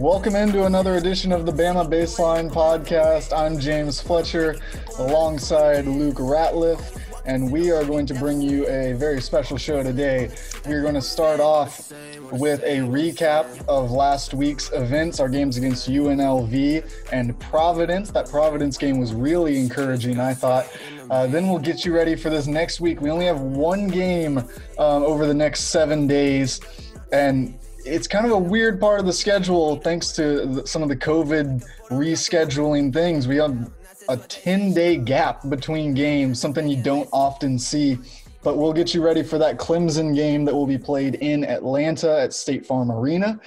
[0.00, 3.36] Welcome into another edition of the Bama Baseline Podcast.
[3.36, 4.56] I'm James Fletcher
[4.98, 10.30] alongside Luke Ratliff, and we are going to bring you a very special show today.
[10.66, 11.92] We're going to start off
[12.32, 18.10] with a recap of last week's events, our games against UNLV and Providence.
[18.10, 20.66] That Providence game was really encouraging, I thought.
[21.10, 23.02] Uh, then we'll get you ready for this next week.
[23.02, 24.38] We only have one game
[24.78, 26.58] um, over the next seven days,
[27.12, 30.96] and it's kind of a weird part of the schedule thanks to some of the
[30.96, 33.26] COVID rescheduling things.
[33.26, 33.70] We have
[34.08, 37.98] a 10 day gap between games, something you don't often see.
[38.42, 42.20] But we'll get you ready for that Clemson game that will be played in Atlanta
[42.20, 43.38] at State Farm Arena.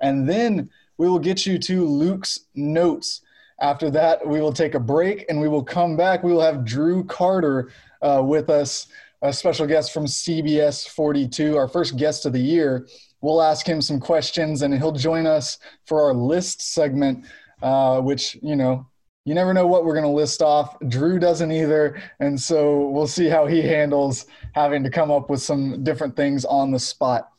[0.00, 3.20] And then we will get you to Luke's notes.
[3.60, 6.24] After that, we will take a break and we will come back.
[6.24, 7.70] We will have Drew Carter
[8.02, 8.88] uh, with us,
[9.22, 12.88] a special guest from CBS 42, our first guest of the year.
[13.22, 17.24] We'll ask him some questions and he'll join us for our list segment,
[17.62, 18.86] uh, which, you know,
[19.24, 20.76] you never know what we're going to list off.
[20.88, 22.02] Drew doesn't either.
[22.18, 26.44] And so we'll see how he handles having to come up with some different things
[26.44, 27.30] on the spot.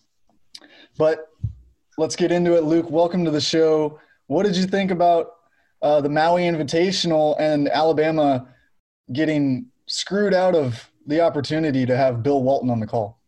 [0.97, 1.27] But
[1.97, 2.63] let's get into it.
[2.63, 3.99] Luke, welcome to the show.
[4.27, 5.31] What did you think about
[5.81, 8.47] uh, the Maui Invitational and Alabama
[9.11, 13.19] getting screwed out of the opportunity to have Bill Walton on the call?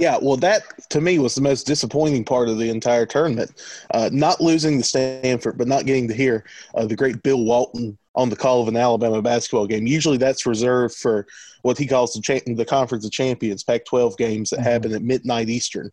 [0.00, 3.50] Yeah, well, that to me was the most disappointing part of the entire tournament.
[3.92, 7.98] Uh, not losing the Stanford, but not getting to hear uh, the great Bill Walton
[8.14, 9.86] on the call of an Alabama basketball game.
[9.86, 11.26] Usually, that's reserved for
[11.60, 14.70] what he calls the cha- the Conference of Champions, Pac-12 games that mm-hmm.
[14.70, 15.90] happen at midnight Eastern.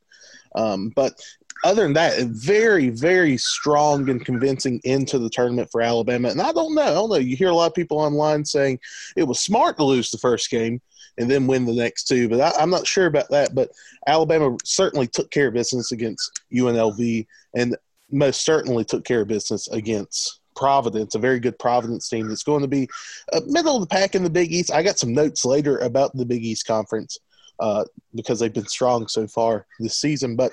[0.56, 1.22] Um, but
[1.66, 6.30] other than that, a very, very strong and convincing into the tournament for Alabama.
[6.30, 7.18] And I don't know, I don't know.
[7.18, 8.80] You hear a lot of people online saying
[9.18, 10.80] it was smart to lose the first game
[11.18, 12.30] and then win the next two.
[12.30, 13.56] But I, am not sure about that.
[13.56, 13.70] But
[14.08, 17.76] Alabama certainly took care of business against UNLV, and
[18.12, 22.62] most certainly took care of business against Providence, a very good Providence team that's going
[22.62, 22.88] to be
[23.34, 24.72] a middle of the pack in the Big East.
[24.72, 27.20] I got some notes later about the Big East Conference
[27.60, 27.86] uh,
[28.16, 30.52] because they've been strong so far this season, but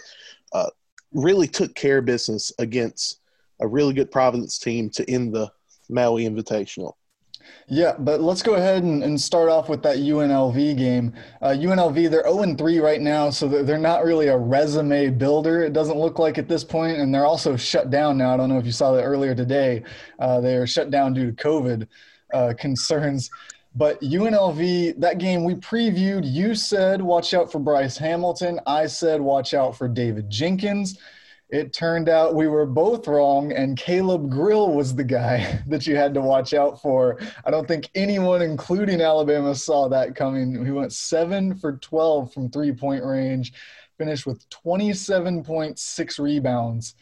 [0.52, 0.70] uh,
[1.12, 3.20] really took care of business against
[3.60, 5.50] a really good Providence team to end the
[5.88, 6.94] Maui Invitational.
[7.68, 11.14] Yeah, but let's go ahead and, and start off with that UNLV game.
[11.40, 15.72] Uh, UNLV, they're 0 3 right now, so they're not really a resume builder, it
[15.72, 18.34] doesn't look like at this point, And they're also shut down now.
[18.34, 19.82] I don't know if you saw that earlier today.
[20.18, 21.86] Uh, they are shut down due to COVID
[22.32, 23.30] uh, concerns.
[23.76, 28.60] But UNLV, that game we previewed, you said watch out for Bryce Hamilton.
[28.66, 30.98] I said watch out for David Jenkins
[31.50, 35.96] it turned out we were both wrong, and Caleb Grill was the guy that you
[35.96, 37.18] had to watch out for.
[37.44, 40.64] I don't think anyone, including Alabama, saw that coming.
[40.64, 43.52] He went seven for 12 from three point range,
[43.98, 46.94] finished with 27.6 rebounds.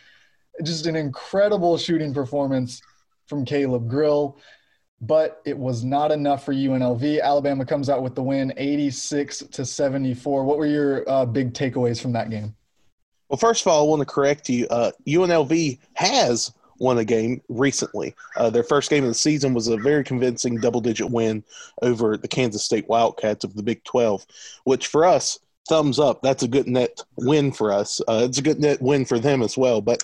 [0.63, 2.83] Just an incredible shooting performance
[3.27, 4.39] from Caleb Grill,
[5.01, 7.23] but it was not enough for UNLV.
[7.23, 10.45] Alabama comes out with the win 86 to 74.
[10.45, 12.55] What were your uh, big takeaways from that game?
[13.33, 14.67] Well, first of all, I want to correct you.
[14.69, 18.15] Uh, UNLV has won a game recently.
[18.37, 21.43] Uh, their first game of the season was a very convincing double digit win
[21.81, 24.27] over the Kansas State Wildcats of the Big 12,
[24.65, 26.21] which for us, thumbs up.
[26.21, 28.03] That's a good net win for us.
[28.07, 29.81] Uh, it's a good net win for them as well.
[29.81, 30.03] But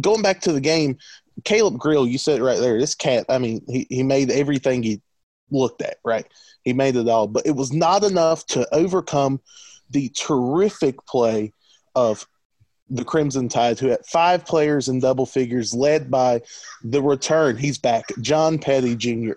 [0.00, 0.98] going back to the game,
[1.42, 5.02] Caleb Grill, you said right there, this cat, I mean, he, he made everything he
[5.50, 6.28] looked at, right?
[6.62, 9.40] He made it all, but it was not enough to overcome
[9.90, 11.52] the terrific play
[11.96, 12.24] of
[12.88, 16.42] the Crimson Tide, who had five players in double figures, led by
[16.84, 17.56] the return.
[17.56, 19.32] He's back, John Petty Jr.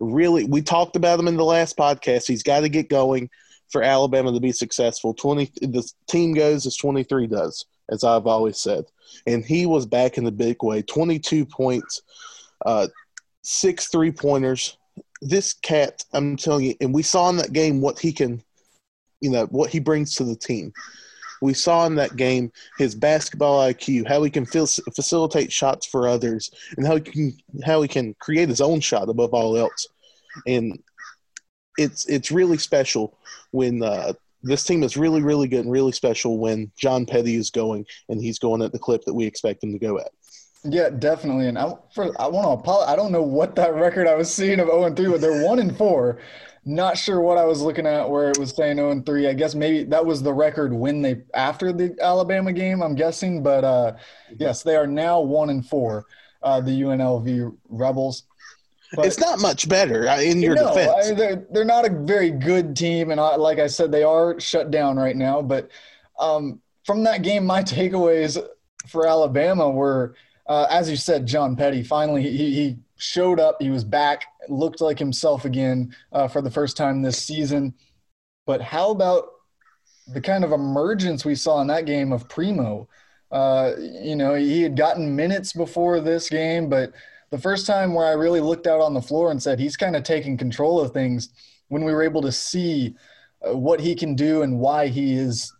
[0.00, 2.26] Really, we talked about him in the last podcast.
[2.26, 3.30] He's got to get going
[3.70, 5.14] for Alabama to be successful.
[5.14, 8.84] Twenty, the team goes as twenty three does, as I've always said,
[9.26, 10.82] and he was back in the big way.
[10.82, 12.02] Twenty two points,
[12.64, 12.88] uh,
[13.42, 14.76] six three pointers.
[15.20, 18.42] This cat, I'm telling you, and we saw in that game what he can,
[19.20, 20.72] you know, what he brings to the team
[21.44, 26.50] we saw in that game his basketball IQ, how he can facilitate shots for others,
[26.78, 29.86] and how he can how he can create his own shot above all else.
[30.46, 30.82] And
[31.76, 33.18] it's it's really special
[33.50, 37.50] when uh, this team is really really good and really special when John Petty is
[37.50, 40.08] going and he's going at the clip that we expect him to go at.
[40.64, 41.48] Yeah, definitely.
[41.48, 42.92] And I, for, I want to apologize.
[42.92, 45.44] I don't know what that record I was seeing of 0 and 3, but they're
[45.44, 46.18] 1 and 4.
[46.64, 49.28] Not sure what I was looking at where it was saying 0 and 3.
[49.28, 53.42] I guess maybe that was the record when they after the Alabama game, I'm guessing.
[53.42, 53.92] But uh,
[54.38, 56.06] yes, they are now 1 and 4,
[56.42, 58.24] uh, the UNLV Rebels.
[58.96, 61.10] But, it's not much better uh, in your no, defense.
[61.10, 63.10] I, they're, they're not a very good team.
[63.10, 65.42] And I, like I said, they are shut down right now.
[65.42, 65.70] But
[66.18, 68.42] um, from that game, my takeaways
[68.86, 70.14] for Alabama were,
[70.46, 71.82] uh, as you said, John Petty.
[71.82, 73.56] Finally, he, he showed up.
[73.60, 77.74] He was back, looked like himself again uh, for the first time this season.
[78.46, 79.24] But how about
[80.06, 82.88] the kind of emergence we saw in that game of Primo?
[83.30, 86.92] Uh, you know, he had gotten minutes before this game, but
[87.30, 89.96] the first time where I really looked out on the floor and said he's kind
[89.96, 91.30] of taking control of things
[91.68, 92.94] when we were able to see
[93.44, 95.52] uh, what he can do and why he is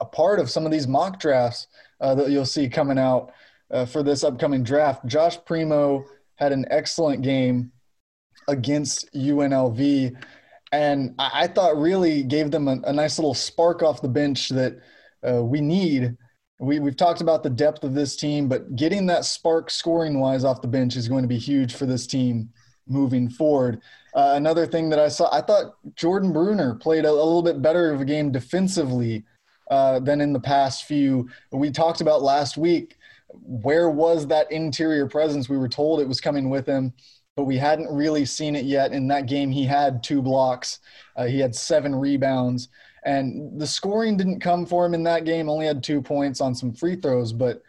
[0.00, 1.68] a part of some of these mock drafts
[2.00, 3.32] uh, that you'll see coming out
[3.70, 5.06] uh, for this upcoming draft.
[5.06, 6.04] Josh Primo
[6.36, 7.70] had an excellent game
[8.48, 10.16] against UNLV,
[10.72, 14.48] and I, I thought really gave them a, a, nice little spark off the bench
[14.50, 14.78] that
[15.28, 16.16] uh, we need.
[16.58, 20.44] We, we've talked about the depth of this team, but getting that spark scoring wise
[20.44, 22.50] off the bench is going to be huge for this team
[22.86, 23.80] moving forward.
[24.14, 27.62] Uh, another thing that I saw, I thought Jordan Bruner played a, a little bit
[27.62, 29.24] better of a game defensively
[29.70, 31.28] uh, than in the past few.
[31.52, 32.96] We talked about last week.
[33.32, 35.48] Where was that interior presence?
[35.48, 36.92] We were told it was coming with him,
[37.36, 38.92] but we hadn't really seen it yet.
[38.92, 40.78] In that game, he had two blocks,
[41.16, 42.68] uh, he had seven rebounds,
[43.04, 45.48] and the scoring didn't come for him in that game.
[45.48, 47.62] Only had two points on some free throws, but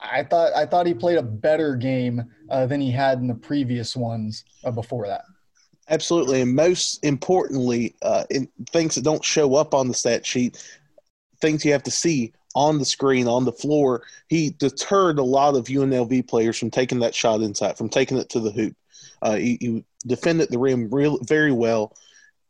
[0.00, 3.34] I thought I thought he played a better game uh, than he had in the
[3.34, 5.22] previous ones uh, before that.
[5.90, 10.62] Absolutely, and most importantly, uh, in things that don't show up on the stat sheet,
[11.40, 14.02] things you have to see on the screen, on the floor.
[14.28, 18.28] He deterred a lot of UNLV players from taking that shot inside, from taking it
[18.30, 18.76] to the hoop.
[19.22, 21.94] Uh, he, he, defended the rim real, very well.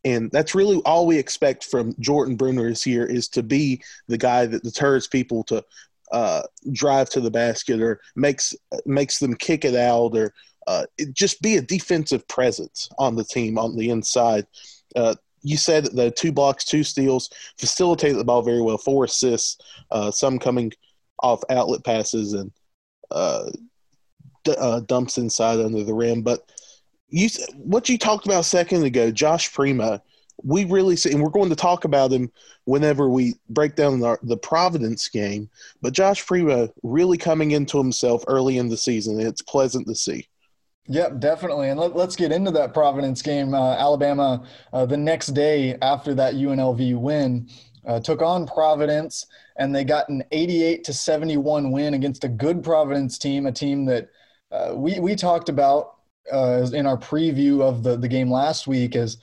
[0.05, 4.19] And that's really all we expect from Jordan Bruner this year is to be the
[4.19, 5.65] guy that deters people to
[6.13, 6.43] uh,
[6.73, 8.55] drive to the basket or makes
[8.87, 10.33] makes them kick it out or
[10.67, 14.47] uh, just be a defensive presence on the team on the inside.
[14.95, 15.15] Uh,
[15.49, 19.57] you said the two blocks, two steals, facilitated the ball very well, four assists,
[19.91, 20.71] uh, some coming
[21.21, 22.53] off outlet passes and
[23.11, 23.51] uh,
[24.45, 26.21] d- uh, dumps inside under the rim.
[26.21, 26.41] But
[27.09, 30.03] you, what you talked about a second ago, Josh Primo,
[30.45, 32.31] we really see, and we're going to talk about him
[32.65, 35.49] whenever we break down the, the Providence game.
[35.81, 40.29] But Josh Primo really coming into himself early in the season, it's pleasant to see.
[40.89, 41.69] Yep, definitely.
[41.69, 43.53] And let, us get into that Providence game.
[43.53, 47.49] Uh, Alabama, uh, the next day after that UNLV win,
[47.87, 49.27] uh, took on Providence,
[49.57, 53.85] and they got an 88 to 71 win against a good Providence team, a team
[53.85, 54.09] that
[54.51, 55.97] uh, we we talked about
[56.33, 59.19] uh, in our preview of the the game last week as.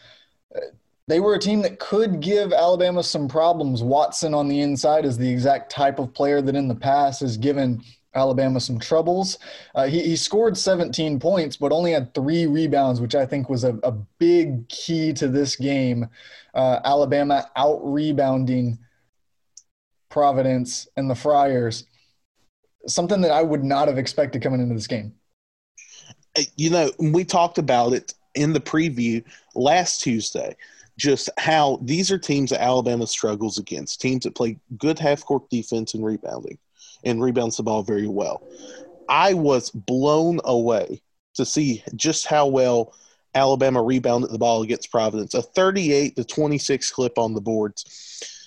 [0.55, 0.59] Uh,
[1.07, 3.83] they were a team that could give Alabama some problems.
[3.83, 7.37] Watson on the inside is the exact type of player that in the past has
[7.37, 7.83] given
[8.15, 9.37] Alabama some troubles.
[9.75, 13.63] Uh, he, he scored 17 points, but only had three rebounds, which I think was
[13.63, 16.07] a, a big key to this game.
[16.53, 18.79] Uh, Alabama out rebounding
[20.09, 21.85] Providence and the Friars.
[22.87, 25.13] Something that I would not have expected coming into this game.
[26.55, 29.23] You know, we talked about it in the preview
[29.55, 30.55] last Tuesday
[30.97, 35.49] just how these are teams that Alabama struggles against, teams that play good half court
[35.49, 36.57] defense and rebounding
[37.05, 38.41] and rebounds the ball very well.
[39.07, 41.01] I was blown away
[41.35, 42.93] to see just how well
[43.35, 45.33] Alabama rebounded the ball against Providence.
[45.33, 48.41] A 38 to 26 clip on the boards.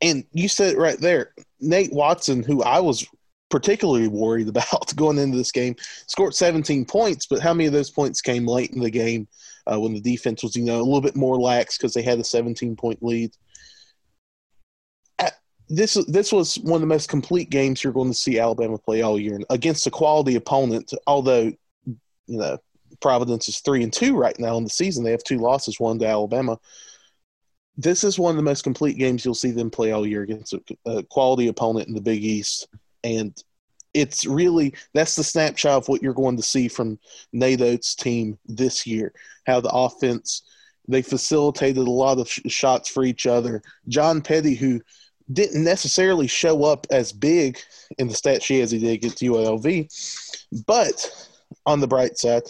[0.00, 1.32] And you said it right there.
[1.60, 3.06] Nate Watson, who I was
[3.50, 5.76] particularly worried about going into this game,
[6.06, 9.28] scored 17 points, but how many of those points came late in the game
[9.72, 12.18] uh, when the defense was, you know, a little bit more lax because they had
[12.18, 13.30] a 17 point lead?
[15.68, 19.02] This this was one of the most complete games you're going to see Alabama play
[19.02, 20.92] all year against a quality opponent.
[21.06, 21.52] Although,
[21.84, 22.58] you know,
[23.00, 25.04] Providence is three and two right now in the season.
[25.04, 26.58] They have two losses, one to Alabama.
[27.76, 30.52] This is one of the most complete games you'll see them play all year against
[30.52, 32.66] a, a quality opponent in the Big East,
[33.04, 33.40] and
[33.94, 36.98] it's really that's the snapshot of what you're going to see from
[37.32, 39.12] Nate Oats' team this year.
[39.46, 40.42] How the offense
[40.88, 43.62] they facilitated a lot of sh- shots for each other.
[43.88, 44.80] John Petty, who
[45.32, 47.58] didn't necessarily show up as big
[47.98, 51.28] in the stat sheet as he did against UNLV, but
[51.66, 52.42] on the bright side,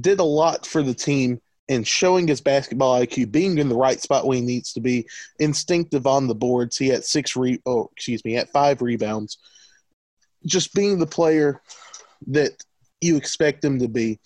[0.00, 4.00] did a lot for the team in showing his basketball IQ, being in the right
[4.00, 5.06] spot where he needs to be,
[5.38, 6.76] instinctive on the boards.
[6.76, 9.38] He had six re oh excuse me, at five rebounds.
[10.46, 11.60] Just being the player
[12.28, 12.52] that
[13.00, 14.18] you expect him to be.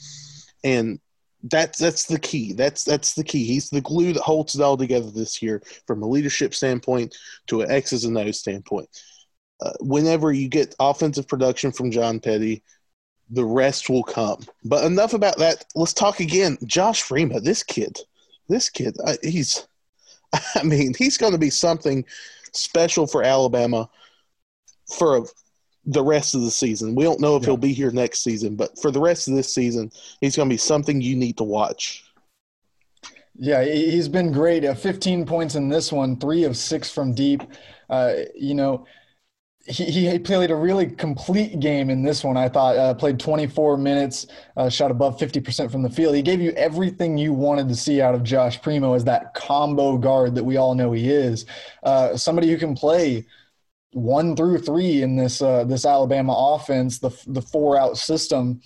[0.62, 1.00] And
[1.44, 2.52] that's that's the key.
[2.52, 3.44] That's that's the key.
[3.44, 7.16] He's the glue that holds it all together this year, from a leadership standpoint
[7.48, 8.88] to an X's and O's standpoint.
[9.60, 12.62] Uh, whenever you get offensive production from John Petty,
[13.30, 14.40] the rest will come.
[14.64, 15.64] But enough about that.
[15.74, 16.58] Let's talk again.
[16.64, 17.98] Josh Primo, this kid,
[18.48, 19.66] this kid, uh, he's,
[20.54, 22.04] I mean, he's going to be something
[22.52, 23.88] special for Alabama
[24.96, 25.22] for a
[25.86, 26.94] the rest of the season.
[26.94, 27.46] We don't know if yeah.
[27.46, 30.52] he'll be here next season, but for the rest of this season, he's going to
[30.52, 32.04] be something you need to watch.
[33.36, 34.64] Yeah, he's been great.
[34.64, 37.42] Uh, 15 points in this one, three of six from deep.
[37.90, 38.86] Uh, you know,
[39.66, 42.36] he, he played a really complete game in this one.
[42.36, 44.26] I thought uh, played 24 minutes,
[44.56, 46.14] uh, shot above 50% from the field.
[46.14, 49.96] He gave you everything you wanted to see out of Josh Primo as that combo
[49.96, 51.46] guard that we all know he is.
[51.82, 53.24] Uh, somebody who can play
[53.94, 58.60] one through three in this uh, this Alabama offense, the the four out system,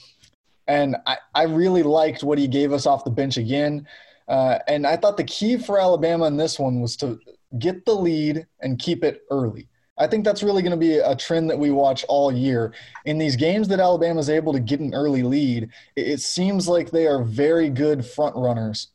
[0.67, 3.87] and I, I really liked what he gave us off the bench again.
[4.27, 7.19] Uh, and I thought the key for Alabama in this one was to
[7.59, 9.69] get the lead and keep it early.
[9.99, 12.73] I think that's really going to be a trend that we watch all year.
[13.05, 16.91] In these games that Alabama is able to get an early lead, it seems like
[16.91, 18.89] they are very good front runners.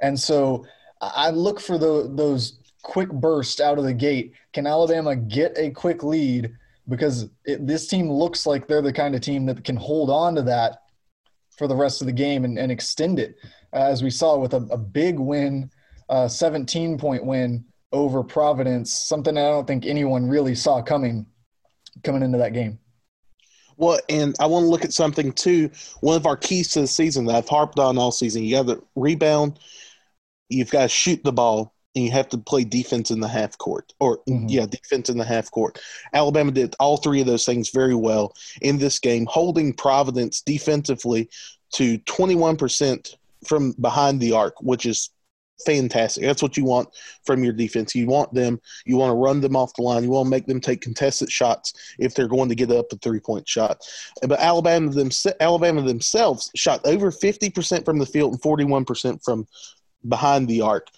[0.00, 0.66] And so
[1.00, 4.32] I look for the, those quick bursts out of the gate.
[4.56, 6.50] Can Alabama get a quick lead?
[6.88, 10.34] Because it, this team looks like they're the kind of team that can hold on
[10.34, 10.78] to that
[11.58, 13.36] for the rest of the game and, and extend it,
[13.74, 15.70] uh, as we saw with a, a big win,
[16.08, 21.26] a 17 point win over Providence, something I don't think anyone really saw coming
[22.02, 22.78] coming into that game.
[23.76, 25.70] Well, and I want to look at something too.
[26.00, 28.68] One of our keys to the season that I've harped on all season: you got
[28.68, 29.58] to rebound,
[30.48, 33.56] you've got to shoot the ball, and you have to play defense in the half
[33.58, 33.92] court.
[33.98, 34.46] Or mm-hmm.
[34.48, 35.80] yeah, defense in the half court.
[36.12, 41.28] Alabama did all three of those things very well in this game, holding Providence defensively
[41.72, 45.10] to twenty one percent from behind the arc, which is
[45.64, 46.22] fantastic.
[46.22, 46.88] That's what you want
[47.24, 47.94] from your defense.
[47.94, 50.02] You want them, you want to run them off the line.
[50.02, 52.96] You want to make them take contested shots if they're going to get up a
[52.96, 53.80] three point shot.
[54.22, 55.10] But Alabama, them,
[55.40, 59.46] Alabama themselves shot over 50% from the field and 41% from
[60.08, 60.88] behind the arc.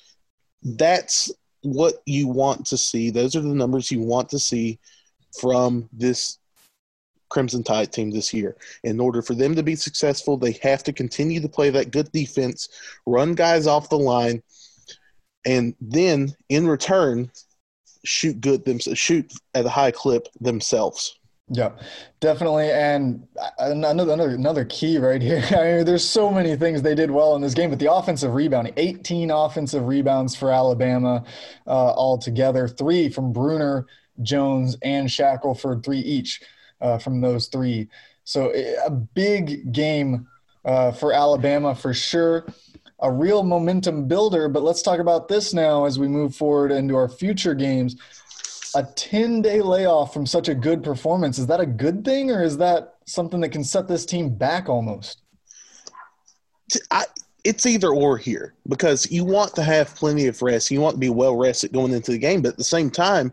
[0.63, 1.31] That's
[1.63, 3.11] what you want to see.
[3.11, 4.79] Those are the numbers you want to see
[5.41, 6.39] from this
[7.29, 8.57] Crimson Tide team this year.
[8.85, 12.11] In order for them to be successful, they have to continue to play that good
[12.13, 12.69] defense,
[13.07, 14.43] run guys off the line,
[15.45, 17.31] and then in return,
[18.05, 21.18] shoot good them shoot at a high clip themselves.
[21.51, 21.73] Yeah,
[22.21, 22.71] definitely.
[22.71, 23.27] And
[23.59, 25.43] another another another key right here.
[25.51, 28.35] I mean, there's so many things they did well in this game, but the offensive
[28.35, 31.25] rebounding, 18 offensive rebounds for Alabama
[31.67, 33.87] uh, altogether, three from Bruner,
[34.21, 36.43] Jones, and Shackelford, three each
[36.83, 37.89] uh, from those three.
[38.25, 38.53] So
[38.85, 40.27] a big game
[40.65, 42.47] uh, for Alabama for sure.
[43.01, 44.49] A real momentum builder.
[44.49, 47.97] But let's talk about this now as we move forward into our future games.
[48.75, 52.43] A 10 day layoff from such a good performance, is that a good thing or
[52.43, 55.23] is that something that can set this team back almost?
[56.91, 57.05] I,
[57.45, 60.71] it's either or here because you want to have plenty of rest.
[60.71, 63.33] You want to be well rested going into the game, but at the same time,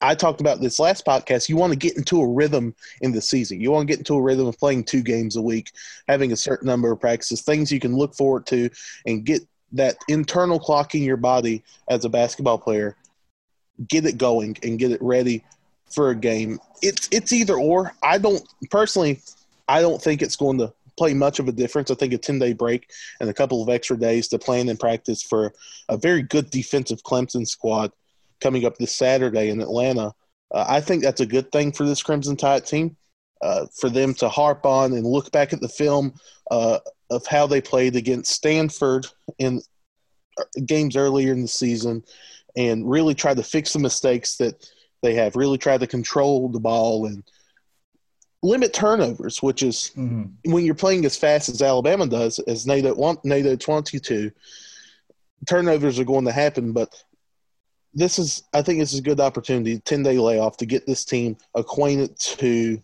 [0.00, 1.48] I talked about this last podcast.
[1.48, 3.60] You want to get into a rhythm in the season.
[3.60, 5.72] You want to get into a rhythm of playing two games a week,
[6.08, 8.68] having a certain number of practices, things you can look forward to,
[9.06, 12.96] and get that internal clock in your body as a basketball player.
[13.88, 15.44] Get it going and get it ready
[15.90, 16.58] for a game.
[16.82, 17.92] It's it's either or.
[18.02, 19.20] I don't personally.
[19.68, 21.90] I don't think it's going to play much of a difference.
[21.90, 24.78] I think a 10 day break and a couple of extra days to plan and
[24.78, 25.52] practice for
[25.88, 27.92] a very good defensive Clemson squad
[28.40, 30.12] coming up this Saturday in Atlanta.
[30.52, 32.96] Uh, I think that's a good thing for this Crimson Tide team,
[33.40, 36.12] uh, for them to harp on and look back at the film
[36.50, 39.06] uh, of how they played against Stanford
[39.38, 39.62] in
[40.38, 42.02] uh, games earlier in the season
[42.56, 44.70] and really try to fix the mistakes that
[45.02, 47.24] they have, really try to control the ball and
[48.42, 50.52] limit turnovers, which is mm-hmm.
[50.52, 54.30] when you're playing as fast as Alabama does, as NATO, NATO 22,
[55.48, 57.02] turnovers are going to happen, but
[57.94, 61.04] this is I think this is a good opportunity, ten day layoff to get this
[61.04, 62.82] team acquainted to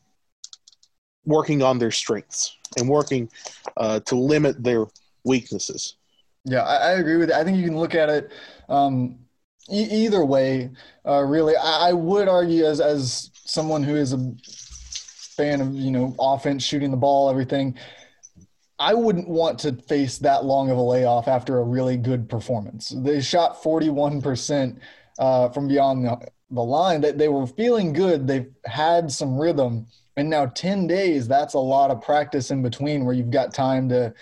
[1.25, 3.31] working on their strengths and working
[3.77, 4.87] uh, to limit their
[5.25, 5.97] weaknesses.
[6.45, 7.31] Yeah, I, I, agree with.
[7.31, 7.37] It.
[7.37, 8.33] I think you can look at it
[8.69, 9.19] um,
[9.71, 10.71] e- either way.
[11.07, 14.33] Uh, really, I, I, would argue as as someone who is a
[15.37, 17.79] fan of you know offense, shooting the ball, everything.
[18.81, 22.95] I wouldn't want to face that long of a layoff after a really good performance.
[22.97, 24.79] They shot 41%
[25.19, 28.29] uh, from beyond the, the line that they were feeling good.
[28.29, 33.05] They've had some rhythm, and now 10 days, that's a lot of practice in between
[33.05, 34.15] where you've got time to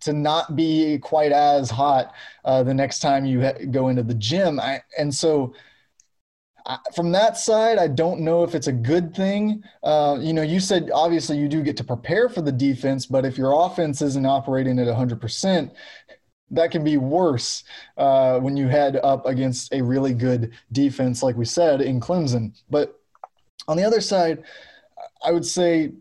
[0.00, 4.14] to not be quite as hot uh, the next time you ha- go into the
[4.14, 4.60] gym.
[4.60, 5.54] I, and so
[6.66, 9.62] I, from that side, I don't know if it's a good thing.
[9.82, 13.24] Uh, you know, you said obviously you do get to prepare for the defense, but
[13.24, 15.70] if your offense isn't operating at 100%,
[16.50, 17.64] that can be worse
[17.98, 22.52] uh, when you head up against a really good defense, like we said in Clemson.
[22.70, 22.98] But
[23.68, 24.44] On the other side,
[25.24, 25.92] I would say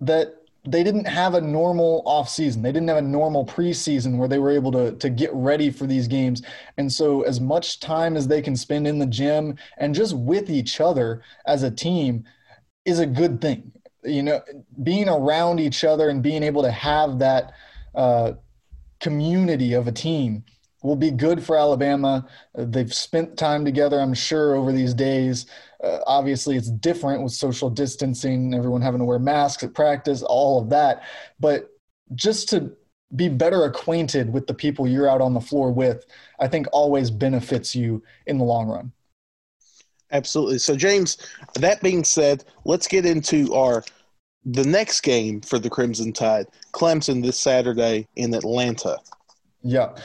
[0.00, 0.34] that
[0.66, 2.62] they didn't have a normal offseason.
[2.62, 5.86] They didn't have a normal preseason where they were able to, to get ready for
[5.86, 6.42] these games.
[6.76, 10.50] And so, as much time as they can spend in the gym and just with
[10.50, 12.24] each other as a team
[12.84, 13.72] is a good thing.
[14.04, 14.42] You know,
[14.82, 17.52] being around each other and being able to have that
[17.94, 18.32] uh,
[19.00, 20.44] community of a team
[20.82, 22.26] will be good for Alabama.
[22.54, 25.46] They've spent time together, I'm sure, over these days.
[25.82, 30.60] Uh, obviously, it's different with social distancing, everyone having to wear masks at practice, all
[30.60, 31.04] of that.
[31.40, 31.70] But
[32.14, 32.72] just to
[33.14, 36.04] be better acquainted with the people you're out on the floor with,
[36.40, 38.92] I think always benefits you in the long run.
[40.12, 40.58] Absolutely.
[40.58, 41.18] So, James,
[41.54, 43.84] that being said, let's get into our
[44.44, 48.96] the next game for the Crimson Tide, Clemson this Saturday in Atlanta.
[49.62, 49.96] Yeah.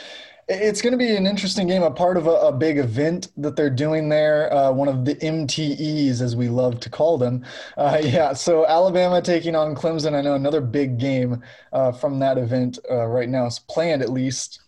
[0.54, 3.56] It's going to be an interesting game, a part of a, a big event that
[3.56, 7.46] they're doing there, uh, one of the MTEs, as we love to call them.
[7.78, 10.14] Uh, yeah, so Alabama taking on Clemson.
[10.14, 11.42] I know another big game
[11.72, 14.60] uh, from that event uh, right now is planned, at least.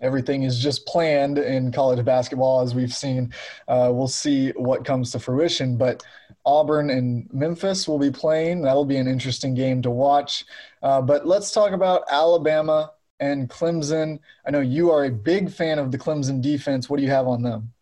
[0.00, 3.34] Everything is just planned in college basketball, as we've seen.
[3.68, 6.02] Uh, we'll see what comes to fruition, but
[6.46, 8.62] Auburn and Memphis will be playing.
[8.62, 10.46] That'll be an interesting game to watch.
[10.82, 14.18] Uh, but let's talk about Alabama and Clemson.
[14.46, 16.88] I know you are a big fan of the Clemson defense.
[16.88, 17.72] What do you have on them?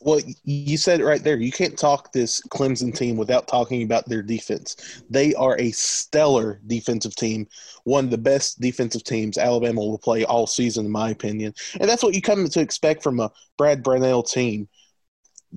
[0.00, 1.36] Well, you said it right there.
[1.36, 5.02] You can't talk this Clemson team without talking about their defense.
[5.08, 7.48] They are a stellar defensive team,
[7.84, 11.54] one of the best defensive teams Alabama will play all season, in my opinion.
[11.80, 14.68] And that's what you come to expect from a Brad Brownell team.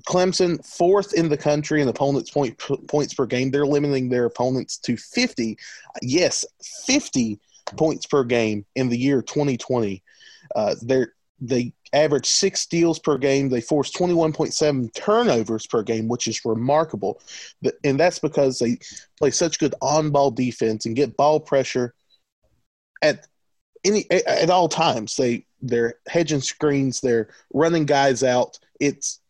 [0.08, 2.58] Clemson, fourth in the country in opponents' point,
[2.88, 3.50] points per game.
[3.50, 5.58] They're limiting their opponents to 50.
[6.00, 6.44] Yes,
[6.86, 7.38] 50
[7.76, 10.02] points per game in the year 2020.
[10.54, 10.74] Uh,
[11.40, 13.48] they average six steals per game.
[13.48, 17.20] They force 21.7 turnovers per game, which is remarkable.
[17.84, 18.78] And that's because they
[19.18, 21.94] play such good on ball defense and get ball pressure
[23.02, 23.26] at
[23.84, 25.16] any at all times.
[25.16, 28.58] They they're hedging screens, they're running guys out.
[28.78, 29.20] It's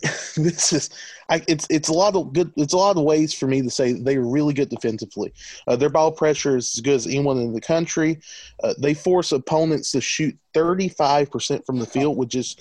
[0.36, 0.90] this is
[1.28, 3.70] I, it's it's a lot of good it's a lot of ways for me to
[3.70, 5.32] say they're really good defensively
[5.66, 8.18] uh, their ball pressure is as good as anyone in the country
[8.62, 12.56] uh, they force opponents to shoot 35% from the field which is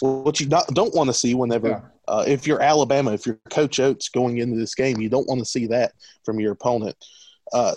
[0.00, 1.80] what you not, don't want to see whenever yeah.
[2.06, 5.40] uh, if you're alabama if you're coach Oats going into this game you don't want
[5.40, 5.92] to see that
[6.24, 6.96] from your opponent
[7.52, 7.74] uh,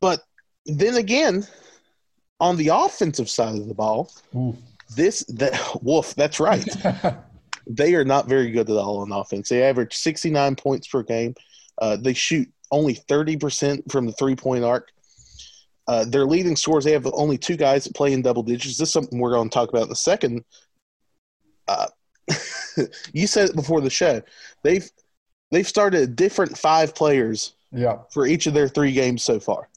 [0.00, 0.22] but
[0.64, 1.46] then again
[2.40, 4.56] on the offensive side of the ball Ooh.
[4.96, 6.66] this that wolf that's right
[7.66, 9.48] they are not very good at all on offense.
[9.48, 11.34] They average 69 points per game.
[11.80, 14.88] Uh, they shoot only 30% from the three point arc.
[15.88, 18.78] Uh, their leading scores, they have only two guys that play in double digits.
[18.78, 20.44] This is something we're going to talk about in a second.
[21.66, 21.88] Uh,
[23.12, 24.22] you said it before the show.
[24.62, 24.88] They've
[25.50, 27.98] they've started different five players yeah.
[28.12, 29.68] for each of their three games so far.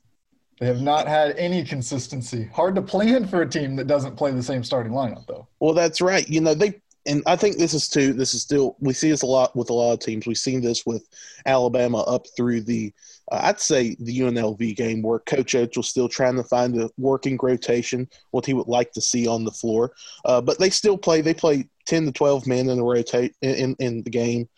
[0.59, 2.49] They have not had any consistency.
[2.53, 5.47] Hard to plan for a team that doesn't play the same starting lineup, though.
[5.59, 6.27] Well, that's right.
[6.29, 8.13] You know, they and I think this is too.
[8.13, 10.25] This is still we see this a lot with a lot of teams.
[10.25, 11.07] We've seen this with
[11.45, 12.91] Alabama up through the
[13.31, 16.89] uh, I'd say the UNLV game where Coach Oats was still trying to find a
[16.97, 19.93] working rotation, what he would like to see on the floor.
[20.25, 21.21] Uh, but they still play.
[21.21, 24.49] They play ten to twelve men in the rotate in in the game.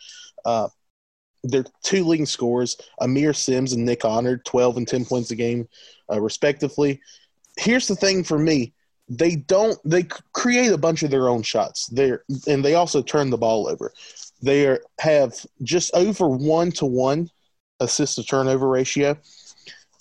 [0.46, 0.70] Uh,
[1.44, 5.68] their two leading scorers, Aamir Simms and Nick Honor, twelve and ten points a game,
[6.12, 7.02] uh, respectively.
[7.58, 8.74] Here's the thing for me
[9.10, 11.88] they don't they create a bunch of their own shots.
[11.88, 13.94] There and they also turn the ball over.
[14.42, 17.30] They are, have just over one to one
[17.80, 19.18] assist to turnover ratio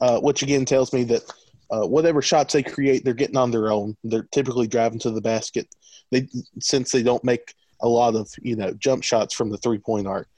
[0.01, 1.23] uh, which again tells me that
[1.71, 3.97] uh, whatever shots they create they're getting on their own.
[4.05, 5.69] They're typically driving to the basket.
[6.11, 6.29] They
[6.61, 10.07] since they don't make a lot of you know jump shots from the three point
[10.07, 10.29] arc.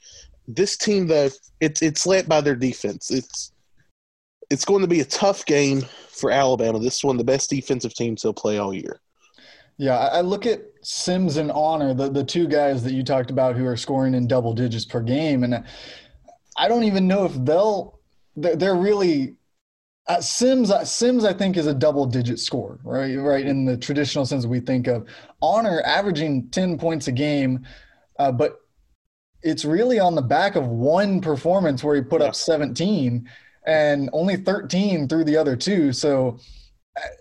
[0.47, 1.29] This team though
[1.59, 3.11] it's it's led by their defense.
[3.11, 3.51] It's
[4.49, 6.79] it's going to be a tough game for Alabama.
[6.79, 8.99] This is one of the best defensive teams they'll play all year.
[9.77, 13.55] Yeah, I look at Simms and Honor, the, the two guys that you talked about
[13.55, 15.63] who are scoring in double digits per game, and
[16.57, 17.99] I don't even know if they'll
[18.35, 19.35] they're really
[20.07, 23.15] uh, Simms, Uh, Simms, I think, is a double digit score, right?
[23.15, 25.07] Right in the traditional sense we think of.
[25.41, 27.65] Honor averaging ten points a game,
[28.17, 28.59] uh, but
[29.43, 32.27] it's really on the back of one performance where he put yeah.
[32.27, 33.29] up seventeen
[33.65, 35.93] and only 13 through the other two.
[35.93, 36.39] So,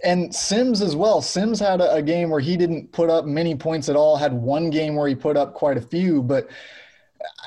[0.05, 1.21] and Simms as well.
[1.23, 4.33] Simms had a, a, game where he didn't put up many points at all, had
[4.33, 6.23] one game where he put up quite a few.
[6.23, 6.49] But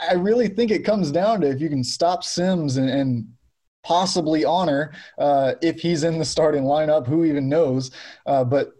[0.09, 3.27] I really think it comes down to if you can stop Simms and, and
[3.83, 7.91] possibly honor uh, if he's in the starting lineup, who even knows.
[8.25, 8.73] Uh, but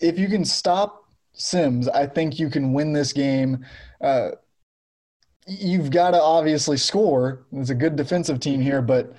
[0.00, 3.64] if you can stop Simms, I think you can win this game.
[4.00, 4.30] Uh,
[5.46, 7.46] you've got to obviously score.
[7.52, 9.14] It's a good defensive team here, but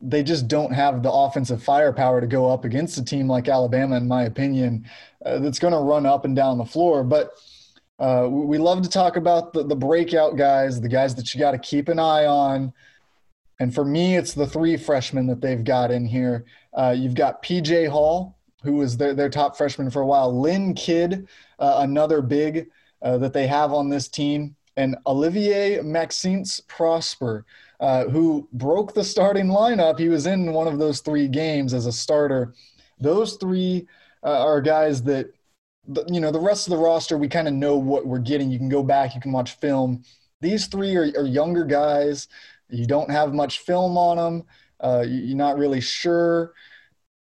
[0.00, 3.96] they just don't have the offensive firepower to go up against a team like Alabama,
[3.96, 4.86] in my opinion,
[5.24, 7.02] uh, that's going to run up and down the floor.
[7.02, 7.32] But
[7.98, 11.52] uh, we love to talk about the, the breakout guys, the guys that you got
[11.52, 12.72] to keep an eye on.
[13.58, 16.44] And for me, it's the three freshmen that they've got in here.
[16.74, 20.74] Uh, you've got PJ Hall, who was their, their top freshman for a while, Lynn
[20.74, 21.26] Kidd,
[21.58, 22.68] uh, another big
[23.00, 27.46] uh, that they have on this team, and Olivier Maxence Prosper,
[27.80, 29.98] uh, who broke the starting lineup.
[29.98, 32.54] He was in one of those three games as a starter.
[32.98, 33.86] Those three
[34.22, 35.32] uh, are guys that
[36.08, 38.50] you know the rest of the roster we kind of know what we're getting.
[38.50, 40.02] You can go back you can watch film.
[40.40, 42.28] These three are, are younger guys.
[42.68, 44.46] You don't have much film on them
[44.80, 46.52] uh, you're not really sure.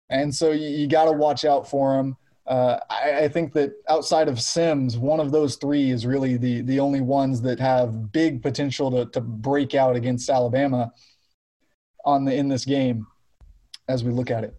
[0.09, 3.73] And so you, you got to watch out for them uh, I, I, think that
[3.89, 8.13] outside of Simms one of those three is really the the only ones that have
[8.13, 10.93] big potential to, to break out against alabama
[12.05, 13.07] on the in this game
[13.89, 14.55] as we look at it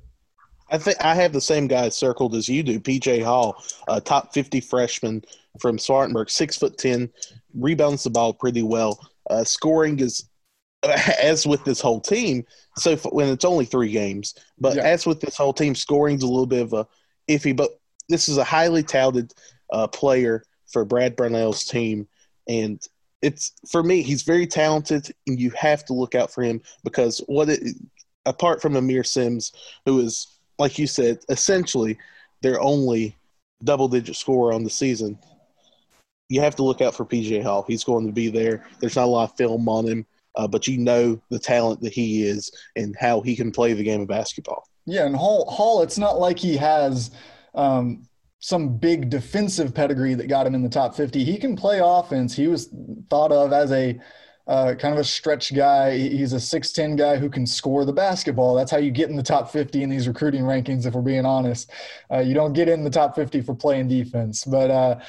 [0.69, 2.79] I think I have the same guy circled as you do.
[2.79, 5.23] PJ Hall, a top fifty freshman
[5.59, 7.09] from Spartanburg, six foot ten,
[7.53, 8.99] rebounds the ball pretty well.
[9.29, 10.27] Uh, scoring is
[11.21, 12.45] as with this whole team.
[12.77, 14.83] So when it's only three games, but yeah.
[14.83, 16.87] as with this whole team, scoring's a little bit of a
[17.27, 17.55] iffy.
[17.55, 17.71] But
[18.09, 19.33] this is a highly touted
[19.71, 22.07] uh, player for Brad Brownell's team,
[22.47, 22.81] and
[23.21, 24.01] it's for me.
[24.01, 27.75] He's very talented, and you have to look out for him because what it,
[28.25, 29.53] apart from Aamir Simms,
[29.85, 31.97] who is like you said, essentially
[32.41, 33.15] their only
[33.63, 35.17] double digit scorer on the season.
[36.29, 37.65] You have to look out for PJ Hall.
[37.67, 38.65] He's going to be there.
[38.79, 41.93] There's not a lot of film on him, uh, but you know the talent that
[41.93, 44.67] he is and how he can play the game of basketball.
[44.85, 47.11] Yeah, and Hall, Hall it's not like he has
[47.53, 48.03] um,
[48.39, 51.23] some big defensive pedigree that got him in the top 50.
[51.23, 52.35] He can play offense.
[52.35, 52.69] He was
[53.09, 53.99] thought of as a
[54.47, 55.97] uh, kind of a stretch guy.
[55.97, 58.53] He's a 6'10 guy who can score the basketball.
[58.53, 61.25] That's how you get in the top 50 in these recruiting rankings, if we're being
[61.25, 61.71] honest.
[62.11, 64.45] Uh, you don't get in the top 50 for playing defense.
[64.45, 64.99] But uh,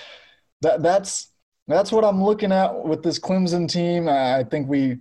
[0.63, 1.33] that, that's,
[1.69, 4.09] that's what I'm looking at with this Clemson team.
[4.09, 4.97] I think we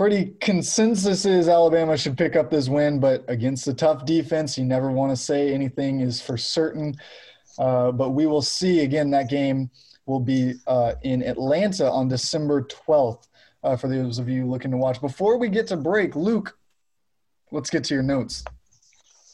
[0.00, 4.64] pretty consensus is Alabama should pick up this win, but against a tough defense, you
[4.64, 6.96] never want to say anything is for certain.
[7.58, 9.68] Uh, but we will see again that game
[10.06, 13.28] will be uh, in Atlanta on December 12th
[13.62, 15.02] uh, for those of you looking to watch.
[15.02, 16.56] Before we get to break, Luke,
[17.52, 18.42] let's get to your notes.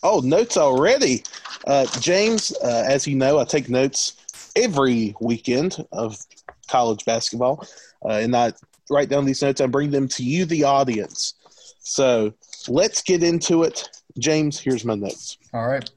[0.03, 1.23] Oh, notes already.
[1.65, 4.17] Uh, James, uh, as you know, I take notes
[4.57, 6.19] every weekend of
[6.67, 7.65] college basketball,
[8.05, 8.53] uh, and I
[8.91, 11.35] write down these notes and bring them to you, the audience.
[11.81, 12.33] So
[12.69, 13.89] let's get into it.
[14.19, 15.39] James, here's my notes.
[15.53, 15.89] All right.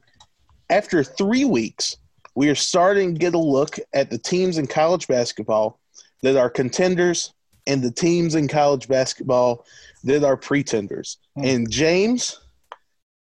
[0.68, 1.96] After three weeks,
[2.34, 5.80] we are starting to get a look at the teams in college basketball
[6.22, 7.32] that are contenders
[7.66, 9.64] and the teams in college basketball
[10.04, 11.18] that are pretenders.
[11.36, 11.54] Mm.
[11.54, 12.40] And James,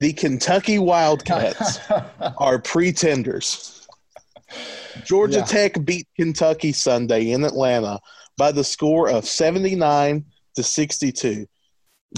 [0.00, 1.79] the Kentucky Wildcats
[2.38, 3.87] are pretenders.
[5.05, 5.44] Georgia yeah.
[5.44, 8.00] Tech beat Kentucky Sunday in Atlanta
[8.36, 10.24] by the score of 79
[10.56, 11.46] to 62.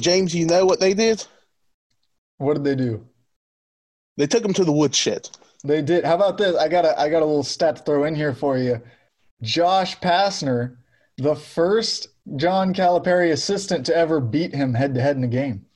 [0.00, 1.24] James, you know what they did?
[2.38, 3.07] What did they do?
[4.16, 5.29] They took them to the woodshed.
[5.64, 6.05] They did.
[6.05, 6.57] How about this?
[6.57, 8.81] I got a I got a little stat to throw in here for you.
[9.42, 10.76] Josh Pastner,
[11.18, 15.66] the first John Calipari assistant to ever beat him head to head in a game.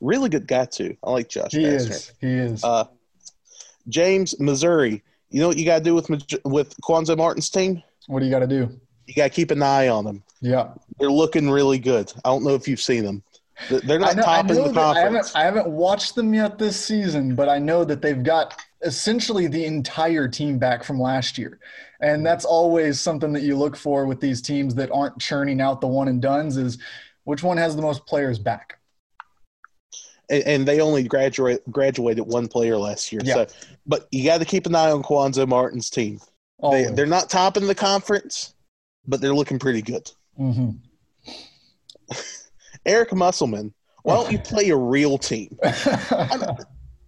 [0.00, 0.96] Really good guy too.
[1.02, 1.52] I like Josh.
[1.52, 2.12] He is.
[2.20, 2.62] He is.
[2.64, 2.84] Uh,
[3.88, 5.02] James, Missouri.
[5.30, 6.08] You know what you got to do with
[6.44, 7.82] with Cuonzo Martin's team?
[8.06, 8.80] What do you got to do?
[9.06, 10.22] You got to keep an eye on them.
[10.40, 12.12] Yeah, they're looking really good.
[12.24, 13.22] I don't know if you've seen them.
[13.68, 14.96] They're not know, top in the conference.
[14.96, 18.60] I haven't, I haven't watched them yet this season, but I know that they've got
[18.82, 21.60] essentially the entire team back from last year.
[22.00, 25.80] And that's always something that you look for with these teams that aren't churning out
[25.80, 26.78] the one and duns is
[27.24, 28.78] which one has the most players back.
[30.28, 33.22] And, and they only graduate graduated one player last year.
[33.24, 33.34] Yeah.
[33.34, 33.46] So,
[33.86, 36.20] but you got to keep an eye on Cuonzo Martin's team.
[36.62, 38.54] They, they're not top in the conference,
[39.06, 40.10] but they're looking pretty good.
[40.38, 40.70] Mm-hmm.
[42.86, 45.58] Eric Musselman, why don't you play a real team?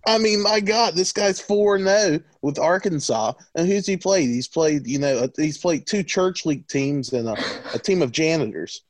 [0.06, 4.28] I mean, my God, this guy's four four zero with Arkansas, and who's he played?
[4.28, 7.36] He's played, you know, he's played two church league teams and a,
[7.74, 8.82] a team of janitors.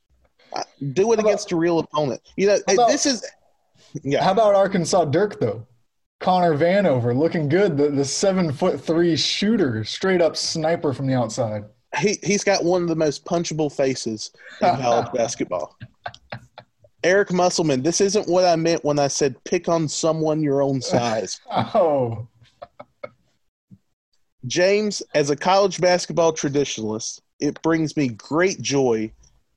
[0.93, 2.21] Do it against a real opponent.
[2.35, 3.25] You know, about, this is.
[4.03, 4.23] Yeah.
[4.23, 5.65] How about Arkansas Dirk though?
[6.19, 7.77] Connor Vanover looking good.
[7.77, 11.65] The the seven foot three shooter, straight up sniper from the outside.
[11.99, 15.77] He he's got one of the most punchable faces in college basketball.
[17.03, 20.81] Eric Musselman, this isn't what I meant when I said pick on someone your own
[20.81, 21.39] size.
[21.51, 22.27] oh.
[24.45, 29.11] James, as a college basketball traditionalist, it brings me great joy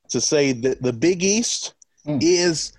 [0.09, 1.73] to say that the Big East
[2.05, 2.17] Mm.
[2.23, 2.73] is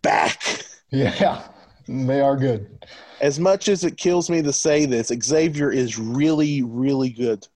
[0.00, 0.42] back.
[0.90, 1.42] Yeah,
[1.86, 2.82] they are good.
[3.24, 7.48] As much as it kills me to say this, Xavier is really, really good.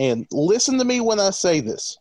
[0.00, 1.96] And listen to me when I say this.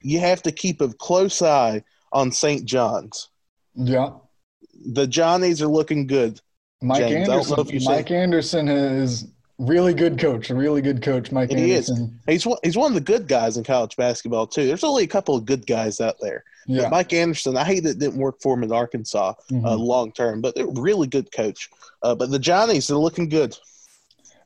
[0.00, 1.82] You have to keep a close eye
[2.12, 2.64] on St.
[2.64, 3.30] John's.
[3.74, 4.10] Yeah.
[4.92, 6.40] The Johnnies are looking good.
[6.80, 7.92] Mike James, I don't know Anderson.
[7.92, 10.50] Mike Anderson is really good coach.
[10.50, 11.90] A really good coach, Mike And he is.
[11.90, 12.20] Anderson.
[12.26, 14.66] He's one, he's one of the good guys in college basketball too.
[14.66, 16.44] There's only a couple of good guys out there.
[16.66, 16.82] Yeah.
[16.82, 19.78] But Mike Anderson, I hate that it didn't work for him in Arkansas uh, Mhm.
[19.78, 21.68] long term, but they're a really good coach.
[22.02, 23.56] Uh, but the Johnnies, they're looking good.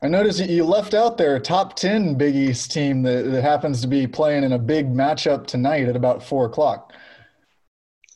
[0.01, 3.41] I noticed you- you left out there a top 10 Big East team that, that
[3.41, 6.91] happens to be playing in a big matchup tonight at about 4 o'clock.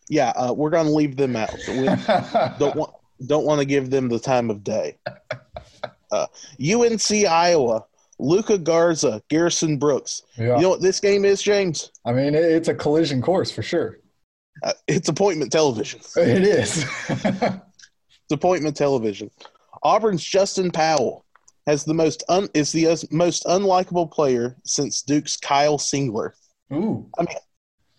[0.10, 1.53] Yeah, uh, we're going to leave them out.
[1.67, 1.86] We
[2.60, 2.91] don't want
[3.25, 4.97] don't want to give them the time of day.
[6.12, 6.28] Uh,
[6.60, 7.86] UNC Iowa,
[8.20, 10.24] Luka Garza, Garrison Brooks.
[10.38, 10.56] yeah.
[10.56, 11.91] You know what this game is, James?
[12.06, 14.00] I mean, it's a collision course for sure.
[14.63, 16.00] Uh, it's appointment television.
[16.17, 16.86] It is.
[18.30, 19.32] It's appointment television.
[19.84, 21.24] Auburn's Justin Powell
[21.65, 26.32] has the most un, is the us- most unlikable player since Duke's Kyle Singler.
[26.74, 27.08] Ooh.
[27.17, 27.38] I mean-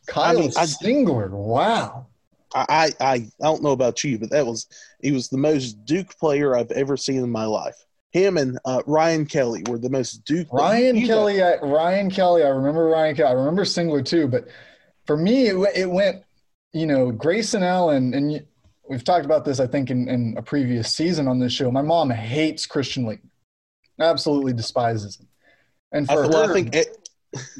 [0.07, 1.31] Kyle I mean, I- Singler.
[1.31, 2.07] Wow.
[2.55, 4.67] I, I I don't know about you, but that was
[5.03, 7.77] he was the most Duke player I've ever seen in my life.
[8.11, 10.49] Him and uh, Ryan Kelly were the most Duke.
[10.53, 12.43] Ryan Kelly, I, Ryan Kelly.
[12.43, 13.29] I remember Ryan Kelly.
[13.29, 14.27] I remember Singler too.
[14.27, 14.49] But
[15.07, 16.23] for me, it, it went,
[16.73, 18.47] you know, Grayson Allen, and
[18.89, 21.71] we've talked about this, I think, in, in a previous season on this show.
[21.71, 23.29] My mom hates Christian Laettner,
[24.01, 25.29] absolutely despises him.
[25.93, 27.09] And I, for well, her, I think it,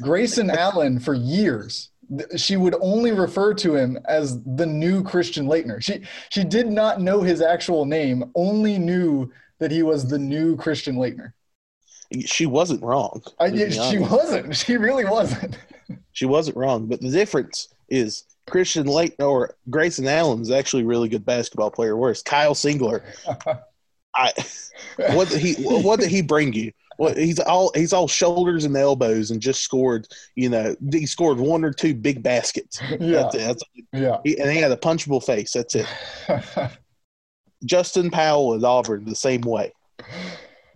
[0.01, 1.89] Grayson Allen, for years,
[2.35, 5.81] she would only refer to him as the new Christian Laettner.
[5.81, 10.55] She she did not know his actual name, only knew that he was the new
[10.55, 11.33] Christian Laettner.
[12.25, 13.21] she wasn't wrong.
[13.39, 14.55] I, she wasn't.
[14.55, 15.57] She really wasn't.
[16.11, 20.87] She wasn't wrong, but the difference is Christian Laettner or Grayson Allen is actually a
[20.87, 21.95] really good basketball player.
[21.95, 23.01] Whereas Kyle Singler,
[24.15, 24.31] I
[25.13, 26.71] what did he what did he bring you?
[26.97, 30.07] What he's all he's all shoulders and elbows and just scored.
[30.35, 32.81] You know, he scored one or two big baskets.
[32.99, 33.37] Yeah, That's.
[33.37, 34.17] That's, yeah.
[34.23, 35.53] he, and he had a punchable face.
[35.53, 35.87] That's it.
[37.65, 39.71] Justin Powell at Auburn the same way.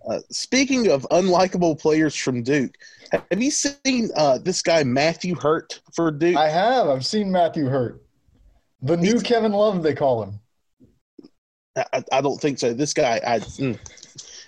[0.08, 2.74] Uh, speaking of unlikable players from Duke,
[3.12, 6.36] have you seen uh, this guy Matthew Hurt for Duke?
[6.36, 6.88] I have.
[6.88, 8.02] I've seen Matthew Hurt,
[8.82, 9.82] the new He's- Kevin Love.
[9.82, 10.40] They call him.
[11.76, 12.72] I, I don't think so.
[12.72, 13.76] This guy, I, mm.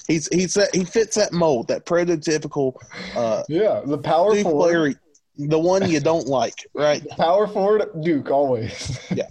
[0.06, 2.74] he's he's that, he fits that mold, that prototypical
[3.16, 4.94] uh, Yeah, the power Duke player,
[5.36, 7.06] the one you don't like, right?
[7.10, 9.00] Power forward, Duke always.
[9.10, 9.26] Yeah.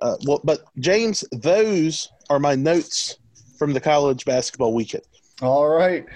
[0.00, 3.16] Uh, well, but James, those are my notes
[3.58, 5.04] from the college basketball weekend.
[5.42, 6.06] All right.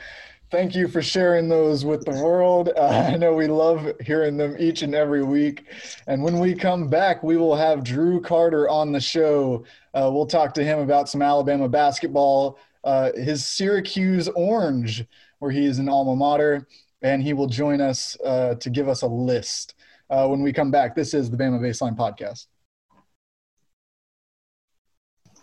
[0.50, 2.70] Thank you for sharing those with the world.
[2.76, 5.64] Uh, I know we love hearing them each and every week.
[6.06, 9.64] And when we come back, we will have Drew Carter on the show.
[9.94, 15.06] Uh, we'll talk to him about some Alabama basketball, uh, his Syracuse Orange,
[15.38, 16.68] where he is an alma mater,
[17.00, 19.74] and he will join us uh, to give us a list.
[20.10, 22.46] Uh, when we come back, this is the Bama Baseline Podcast.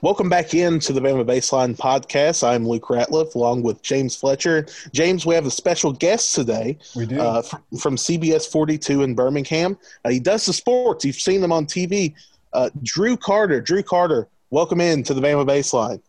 [0.01, 2.47] Welcome back into the Bama Baseline podcast.
[2.47, 4.65] I'm Luke Ratliff along with James Fletcher.
[4.93, 7.19] James, we have a special guest today We do.
[7.19, 9.77] uh, f- from CBS 42 in Birmingham.
[10.05, 11.03] Uh, he does the sports.
[11.03, 12.13] You've seen him on TV.
[12.53, 13.59] Uh, Drew Carter.
[13.59, 16.01] Drew Carter, welcome in to the Bama Baseline.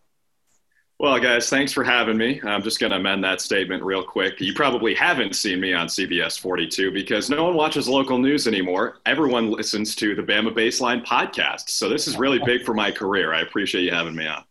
[1.00, 2.42] Well, guys, thanks for having me.
[2.44, 4.38] I'm just going to amend that statement real quick.
[4.38, 8.98] You probably haven't seen me on CBS 42 because no one watches local news anymore.
[9.06, 11.70] Everyone listens to the Bama Baseline podcast.
[11.70, 13.32] So this is really big for my career.
[13.32, 14.44] I appreciate you having me on.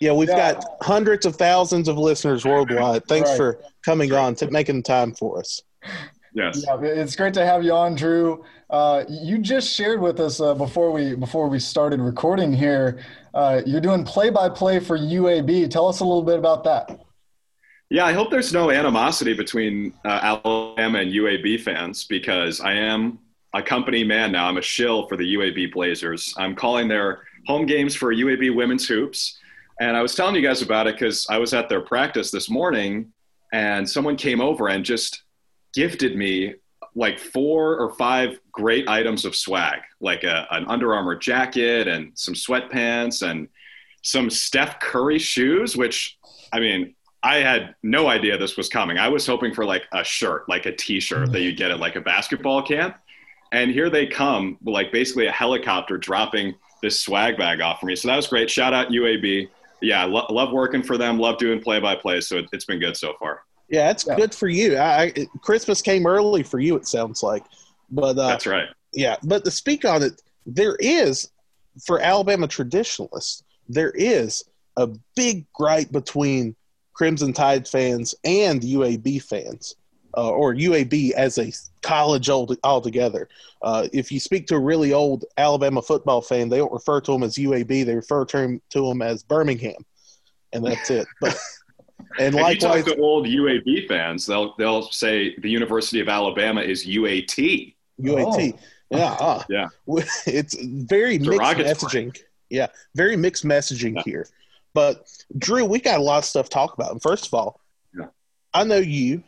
[0.00, 0.54] Yeah, we've Yeah.
[0.54, 3.04] got hundreds of thousands of listeners worldwide.
[3.06, 3.36] Thanks Right.
[3.36, 5.62] for coming on, to making time for us.
[6.34, 6.64] Yes.
[6.66, 8.44] Yeah, it's great to have you on, Drew.
[8.70, 13.00] Uh, you just shared with us uh, before we before we started recording here.
[13.34, 15.70] Uh, you're doing play-by-play for UAB.
[15.70, 17.00] Tell us a little bit about that.
[17.90, 23.18] Yeah, I hope there's no animosity between uh, Alabama and UAB fans because I am
[23.52, 24.48] a company man now.
[24.48, 26.34] I'm a shill for the UAB Blazers.
[26.38, 29.38] I'm calling their home games for UAB women's hoops.
[29.80, 32.48] And I was telling you guys about it because I was at their practice this
[32.48, 33.12] morning
[33.52, 35.21] and someone came over and just
[35.74, 36.54] gifted me
[36.94, 42.12] like four or five great items of swag, like a, an Under Armour jacket and
[42.14, 43.48] some sweatpants and
[44.02, 46.18] some Steph Curry shoes, which
[46.52, 48.98] I mean, I had no idea this was coming.
[48.98, 51.96] I was hoping for like a shirt, like a t-shirt that you get at like
[51.96, 52.96] a basketball camp.
[53.52, 57.94] And here they come, like basically a helicopter dropping this swag bag off for me.
[57.94, 58.50] So that was great.
[58.50, 59.48] Shout out UAB.
[59.80, 61.18] Yeah, lo- love working for them.
[61.18, 62.20] Love doing play by play.
[62.20, 63.44] So it, it's been good so far.
[63.72, 64.14] Yeah, that's Yeah.
[64.16, 64.76] good for you.
[64.76, 66.76] I, I, Christmas came early for you.
[66.76, 67.42] It sounds like,
[67.90, 68.68] but uh, That's right.
[68.92, 69.16] yeah.
[69.24, 71.30] But to speak on it, there is
[71.84, 74.44] for Alabama traditionalists, there is
[74.76, 76.54] a big gripe between
[76.92, 79.74] Crimson Tide fans and UAB fans,
[80.18, 83.30] uh, or UAB as a college old, altogether.
[83.62, 87.12] Uh, if you speak to a really old Alabama football fan, they don't refer to
[87.12, 89.82] them as UAB; they refer to them, to them as Birmingham,
[90.52, 91.06] and that's it.
[91.22, 91.38] But
[92.18, 96.08] and If you likewise, talk to old UAB fans, they'll they'll say the University of
[96.08, 97.74] Alabama is UAT.
[98.00, 98.58] UAT.
[98.90, 99.68] Yeah, uh, Yeah.
[100.26, 102.16] It's very mixed messaging.
[102.50, 104.26] Yeah, very mixed messaging here.
[104.74, 105.06] But
[105.38, 106.92] Drew, we got a lot of stuff to talk about.
[106.92, 107.60] And first of all,
[107.98, 108.06] Yeah.
[108.54, 109.22] I know you.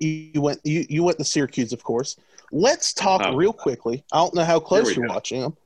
[0.00, 0.60] You went.
[0.64, 2.16] You, you went to Syracuse, of course.
[2.52, 3.34] Let's talk Oh.
[3.34, 4.04] real quickly.
[4.12, 5.14] I don't know how close you're go.
[5.14, 5.56] watching them.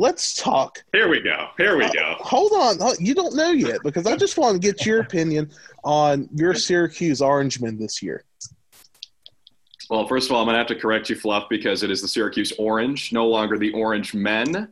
[0.00, 0.84] Let's talk.
[0.92, 1.48] Here we go.
[1.58, 2.14] Here we Uh, go.
[2.20, 2.78] hold on.
[3.00, 5.50] You don't know yet because I just want to get your opinion
[5.82, 8.22] on your Syracuse Orangemen this year.
[9.90, 12.00] Well, first of all, I'm going to have to correct you, Fluff, because it is
[12.00, 14.68] the Syracuse Orange, no longer the Orange Men.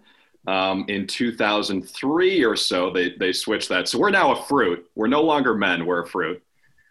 [0.46, 3.88] Um, in 2003 or so, they, they switched that.
[3.88, 4.88] So we're now a fruit.
[4.94, 6.40] We're no longer men, we're a fruit.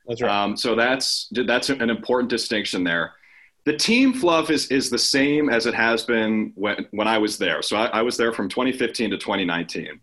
[0.08, 3.14] That's Um, so that's that's an important distinction there.
[3.66, 7.38] The team fluff is is the same as it has been when when I was
[7.38, 7.62] there.
[7.62, 10.00] So I, I was there from 2015 to 2019,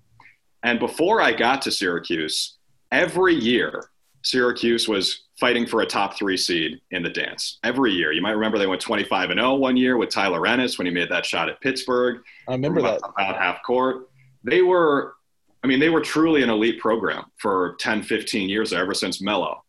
[0.64, 2.56] and before I got to Syracuse,
[2.90, 3.88] every year
[4.22, 7.58] Syracuse was fighting for a top three seed in the dance.
[7.64, 10.78] Every year, you might remember they went 25 and 0 one year with Tyler Ennis
[10.78, 12.98] when he made that shot at Pittsburgh I remember that.
[12.98, 14.08] about half court.
[14.44, 15.14] They were,
[15.62, 19.64] I mean, they were truly an elite program for 10, 15 years ever since Melo.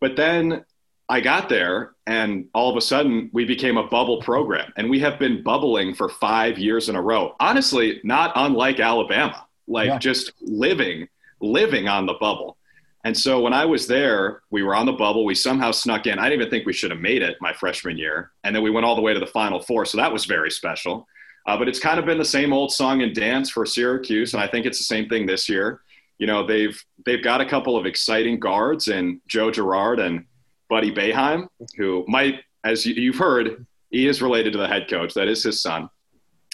[0.00, 0.64] But then
[1.10, 5.00] I got there, and all of a sudden we became a bubble program, and we
[5.00, 7.34] have been bubbling for five years in a row.
[7.40, 9.98] Honestly, not unlike Alabama, like Yeah.
[9.98, 11.08] just living,
[11.40, 12.56] living on the bubble.
[13.04, 15.24] And so when I was there, we were on the bubble.
[15.24, 16.18] We somehow snuck in.
[16.18, 18.30] I didn't even think we should have made it my freshman year.
[18.44, 19.86] And then we went all the way to the Final Four.
[19.86, 21.08] So that was very special.
[21.46, 24.34] Uh, but it's kind of been the same old song and dance for Syracuse.
[24.34, 25.80] And I think it's the same thing this year.
[26.18, 30.26] You know, they've they've got a couple of exciting guards in Joe Girard and
[30.70, 35.12] Buddy Boeheim, who might, as you, you've heard, he is related to the head coach.
[35.14, 35.90] That is his son.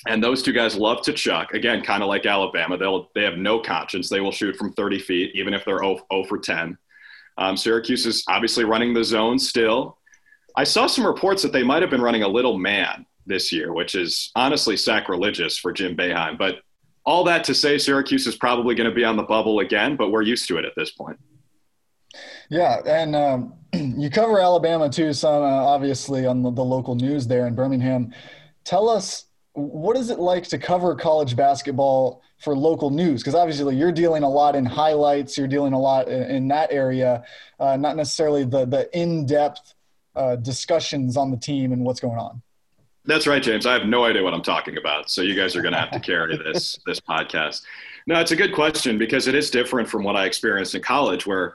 [0.08, 1.54] And those two guys love to chuck.
[1.54, 2.76] Again, kind of like Alabama.
[2.76, 4.08] They'll they have no conscience.
[4.08, 6.76] They will shoot from 30 feet, even if they're 0, 0 for 10.
[7.38, 9.98] Um, Syracuse is obviously running the zone still.
[10.56, 13.72] I saw some reports that they might have been running a little man this year,
[13.72, 16.38] which is honestly sacrilegious for Jim Boeheim.
[16.38, 16.60] But
[17.04, 20.10] all that to say, Syracuse is probably going to be on the bubble again, but
[20.10, 21.18] we're used to it at this point.
[22.48, 27.26] Yeah, and um, you cover Alabama too, some uh, obviously on the, the local news
[27.26, 28.12] there in Birmingham.
[28.64, 33.22] Tell us what is it like to cover college basketball for local news?
[33.22, 36.70] Because obviously you're dealing a lot in highlights, you're dealing a lot in, in that
[36.70, 37.24] area,
[37.58, 39.74] uh, not necessarily the the in depth
[40.14, 42.42] uh, discussions on the team and what's going on.
[43.06, 43.66] That's right, James.
[43.66, 45.10] I have no idea what I'm talking about.
[45.10, 47.62] So you guys are going to have to carry this this podcast.
[48.06, 51.26] No, it's a good question because it is different from what I experienced in college,
[51.26, 51.54] where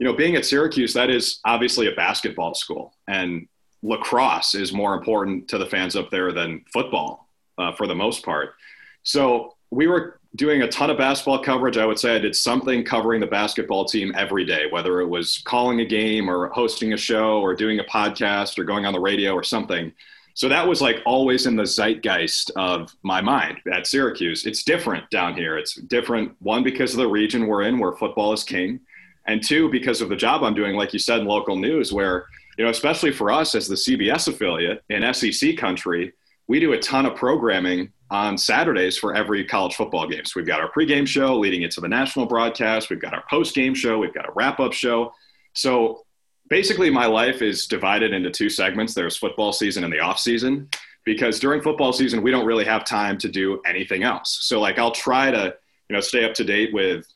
[0.00, 3.46] you know, being at Syracuse, that is obviously a basketball school, and
[3.82, 8.24] lacrosse is more important to the fans up there than football uh, for the most
[8.24, 8.54] part.
[9.02, 11.76] So we were doing a ton of basketball coverage.
[11.76, 15.42] I would say I did something covering the basketball team every day, whether it was
[15.44, 19.00] calling a game or hosting a show or doing a podcast or going on the
[19.00, 19.92] radio or something.
[20.32, 24.46] So that was like always in the zeitgeist of my mind at Syracuse.
[24.46, 25.58] It's different down here.
[25.58, 28.80] It's different, one, because of the region we're in where football is king,
[29.26, 32.26] and two, because of the job I'm doing, like you said, in local news, where,
[32.58, 36.12] you know, especially for us as the CBS affiliate in SEC country,
[36.48, 40.24] we do a ton of programming on Saturdays for every college football game.
[40.24, 43.76] So we've got our pregame show leading into the national broadcast, we've got our postgame
[43.76, 45.12] show, we've got a wrap up show.
[45.54, 46.04] So
[46.50, 50.68] basically my life is divided into two segments there's football season and the off season
[51.04, 54.78] because during football season we don't really have time to do anything else so like
[54.78, 55.54] i'll try to
[55.88, 57.06] you know stay up to date with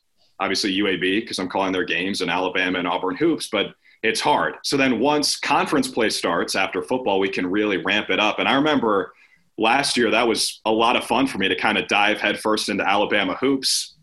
[0.41, 4.55] obviously uab because i'm calling their games in alabama and auburn hoops but it's hard
[4.63, 8.49] so then once conference play starts after football we can really ramp it up and
[8.49, 9.13] i remember
[9.57, 12.69] last year that was a lot of fun for me to kind of dive headfirst
[12.69, 13.95] into alabama hoops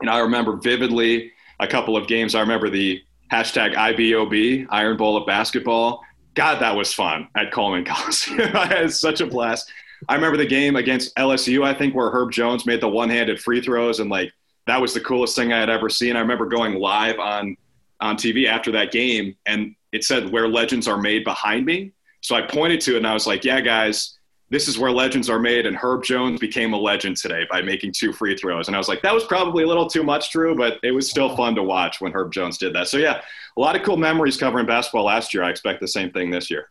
[0.00, 5.16] and i remember vividly a couple of games i remember the hashtag IBOB, Iron Bowl
[5.16, 6.02] of Basketball.
[6.34, 8.56] God, that was fun at Coleman Coliseum.
[8.56, 9.70] I had such a blast.
[10.08, 13.40] I remember the game against LSU, I think, where Herb Jones made the one handed
[13.40, 14.32] free throws, and like
[14.70, 16.16] that was the coolest thing I had ever seen.
[16.16, 17.56] I remember going live on
[18.00, 21.92] on TV after that game, and it said where legends are made behind me.
[22.22, 24.16] So I pointed to it and I was like, yeah, guys,
[24.50, 27.92] this is where legends are made, and Herb Jones became a legend today by making
[27.92, 28.66] two free throws.
[28.66, 31.08] And I was like, that was probably a little too much, Drew, but it was
[31.08, 32.88] still fun to watch when Herb Jones did that.
[32.88, 33.20] So yeah,
[33.56, 35.44] a lot of cool memories covering basketball last year.
[35.44, 36.70] I expect the same thing this year.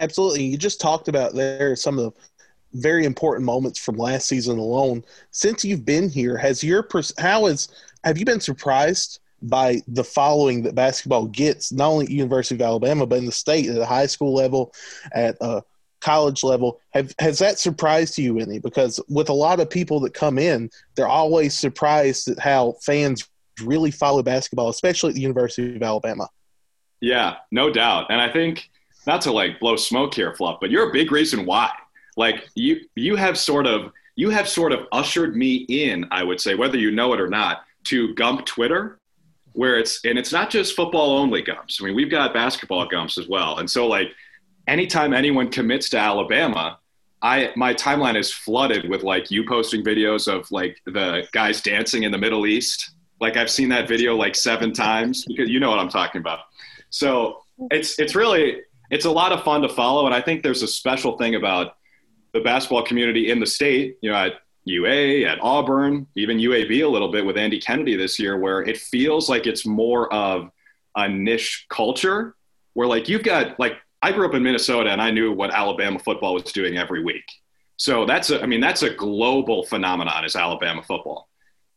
[0.00, 0.44] Absolutely.
[0.44, 2.20] You just talked about there some of the
[2.74, 5.04] very important moments from last season alone.
[5.30, 6.86] Since you've been here, has your
[7.18, 7.68] how is
[8.04, 12.62] have you been surprised by the following that basketball gets, not only at University of
[12.62, 14.72] Alabama, but in the state at the high school level,
[15.12, 15.62] at a
[16.00, 16.80] college level.
[16.92, 18.58] Have has that surprised you any?
[18.58, 23.28] Because with a lot of people that come in, they're always surprised at how fans
[23.62, 26.28] really follow basketball, especially at the University of Alabama.
[27.00, 28.06] Yeah, no doubt.
[28.10, 28.70] And I think
[29.06, 31.70] not to like blow smoke here, Fluff, but you're a big reason why.
[32.16, 36.40] Like you you have sort of you have sort of ushered me in, I would
[36.40, 38.98] say, whether you know it or not, to Gump Twitter,
[39.52, 41.78] where it's and it's not just football only Gumps.
[41.80, 43.58] I mean, we've got basketball Gumps as well.
[43.58, 44.08] And so like
[44.66, 46.78] anytime anyone commits to Alabama,
[47.22, 52.04] I my timeline is flooded with like you posting videos of like the guys dancing
[52.04, 52.90] in the Middle East.
[53.20, 56.40] Like I've seen that video like seven times because you know what I'm talking about.
[56.90, 58.60] So it's it's really
[58.90, 61.76] it's a lot of fun to follow, and I think there's a special thing about
[62.34, 63.96] the basketball community in the state.
[64.02, 68.18] You know, at UA, at Auburn, even UAB a little bit with Andy Kennedy this
[68.18, 70.50] year, where it feels like it's more of
[70.96, 72.34] a niche culture
[72.74, 75.98] where like you've got like I grew up in Minnesota and I knew what Alabama
[75.98, 77.24] football was doing every week.
[77.76, 81.28] So that's a, I mean, that's a global phenomenon is Alabama football.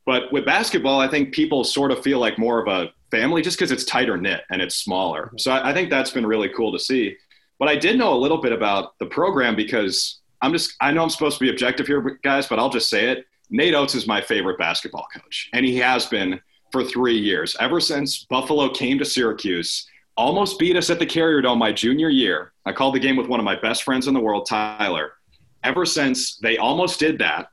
[0.06, 3.58] But with basketball, I think people sort of feel like more of a family just
[3.58, 5.28] because it's tighter knit and it's smaller.
[5.28, 5.38] Mm-hmm.
[5.38, 7.16] So I, I think that's been really cool to see.
[7.60, 11.04] But I did know a little bit about the program because I'm just, I know
[11.04, 13.26] I'm supposed to be objective here, guys, but I'll just say it.
[13.50, 16.40] Nate Oats is my favorite basketball coach, and he has been
[16.72, 17.56] for three years.
[17.60, 22.10] Ever since Buffalo came to Syracuse, almost beat us at the Carrier Dome my junior
[22.10, 22.52] year.
[22.66, 25.14] I called the game with one of my best friends in the world, Tyler.
[25.64, 27.48] Ever since they almost did that,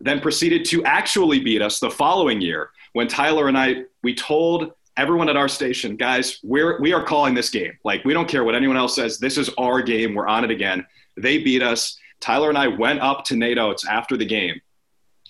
[0.00, 4.72] then proceeded to actually beat us the following year when Tyler and I we told
[4.96, 7.76] everyone at our station, guys, we're we are calling this game.
[7.84, 9.18] Like we don't care what anyone else says.
[9.18, 10.14] This is our game.
[10.14, 10.86] We're on it again.
[11.16, 11.98] They beat us.
[12.24, 14.60] Tyler and I went up to Nate Oats after the game,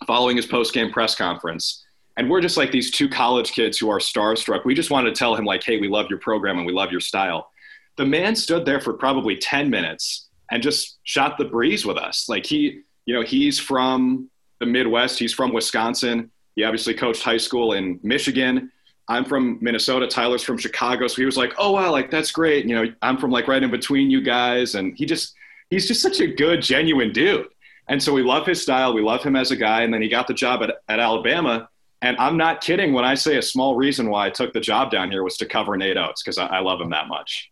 [0.06, 1.84] following his post game press conference
[2.16, 4.64] and we're just like these two college kids who are starstruck.
[4.64, 6.92] We just wanted to tell him like, "Hey, we love your program and we love
[6.92, 7.50] your style."
[7.96, 12.28] The man stood there for probably 10 minutes and just shot the breeze with us.
[12.28, 14.30] Like he, you know, he's from
[14.60, 15.18] the Midwest.
[15.18, 16.30] He's from Wisconsin.
[16.56, 18.70] He obviously coached high school in Michigan.
[19.08, 20.06] I'm from Minnesota.
[20.06, 21.08] Tyler's from Chicago.
[21.08, 23.62] So he was like, "Oh wow, like that's great." You know, I'm from like right
[23.62, 25.34] in between you guys, and he just
[25.74, 27.48] he's just such a good, genuine dude.
[27.88, 28.94] And so we love his style.
[28.94, 29.82] We love him as a guy.
[29.82, 31.68] And then he got the job at, at Alabama
[32.04, 34.90] and I'm not kidding when I say a small reason why I took the job
[34.90, 37.50] down here was to cover Nate Oats because I, I, love him that much.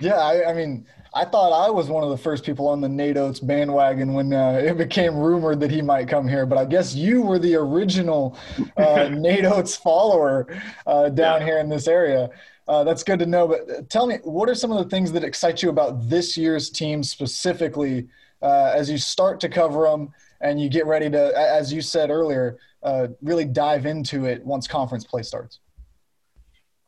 [0.00, 2.88] Yeah, I, I, mean, I thought I was one of the first people on the
[2.88, 6.46] Nate Oats bandwagon when uh, it became rumored that he might come here.
[6.46, 8.38] But I guess you were the original
[8.76, 10.46] uh, Nate Oats follower
[10.86, 11.46] uh, down yeah.
[11.46, 12.30] here in this area.
[12.68, 13.48] Uh, that's good to know.
[13.48, 16.36] But uh, tell me, what are some of the things that excite you about this
[16.36, 18.08] year's team specifically
[18.40, 20.10] uh, as you start to cover them
[20.40, 24.66] and you get ready to, as you said earlier, uh, really dive into it once
[24.66, 25.60] conference play starts?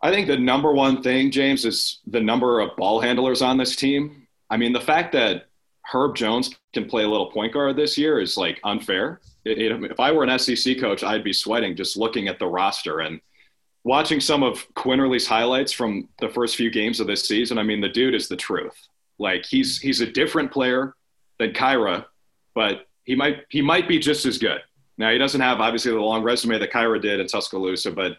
[0.02, 3.74] I think the number one thing, James, is the number of ball handlers on this
[3.74, 4.26] team.
[4.50, 5.46] I mean, the fact that
[5.90, 9.20] Herb Jones can play a little point guard this year is like unfair.
[9.44, 12.46] It, it, if I were an SEC coach, I'd be sweating just looking at the
[12.46, 13.20] roster and
[13.84, 17.58] watching some of Quinerly's highlights from the first few games of this season.
[17.58, 18.88] I mean, the dude is the truth.
[19.18, 20.94] Like he's he's a different player
[21.38, 22.06] than Kira,
[22.54, 24.60] but he might he might be just as good.
[24.98, 28.16] Now he doesn't have obviously the long resume that Kira did in Tuscaloosa, but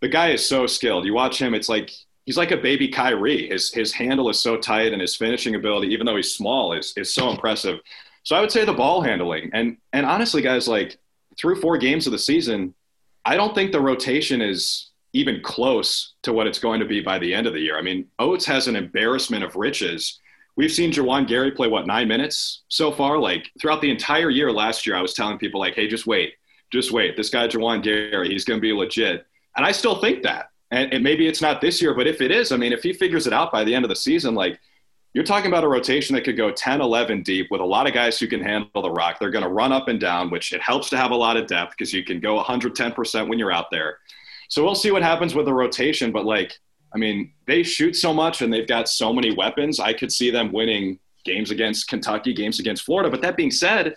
[0.00, 1.04] the guy is so skilled.
[1.04, 1.90] You watch him, it's like
[2.26, 3.48] he's like a baby Kyrie.
[3.48, 6.92] His his handle is so tight, and his finishing ability, even though he's small, is
[6.96, 7.80] is so impressive.
[8.22, 10.98] So I would say the ball handling, and and honestly, guys, like
[11.38, 12.74] through four games of the season,
[13.24, 17.18] I don't think the rotation is even close to what it's going to be by
[17.18, 17.78] the end of the year.
[17.78, 20.20] I mean, Oats has an embarrassment of riches
[20.56, 23.18] we've seen Juwan Gary play what nine minutes so far.
[23.18, 26.34] Like throughout the entire year last year, I was telling people like, "Hey, just wait,
[26.72, 27.16] just wait.
[27.16, 30.50] This guy Juwan Gary, he's going to be legit." And I still think that.
[30.70, 32.92] And, and maybe it's not this year, but if it is, I mean, if he
[32.92, 34.58] figures it out by the end of the season, like
[35.12, 37.94] you're talking about a rotation that could go 10, 11 deep with a lot of
[37.94, 39.20] guys who can handle the rock.
[39.20, 41.46] They're going to run up and down, which it helps to have a lot of
[41.46, 43.98] depth because you can go 110% when you're out there.
[44.48, 46.12] So we'll see what happens with the rotation.
[46.12, 46.54] But like,
[46.94, 49.80] I mean, they shoot so much and they've got so many weapons.
[49.80, 53.10] I could see them winning games against Kentucky, games against Florida.
[53.10, 53.94] But that being said,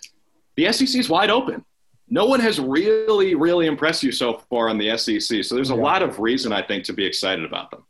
[0.55, 1.63] the SEC is wide open.
[2.09, 5.43] No one has really, really impressed you so far on the SEC.
[5.43, 5.81] So there's a yeah.
[5.81, 7.83] lot of reason, I think, to be excited about them.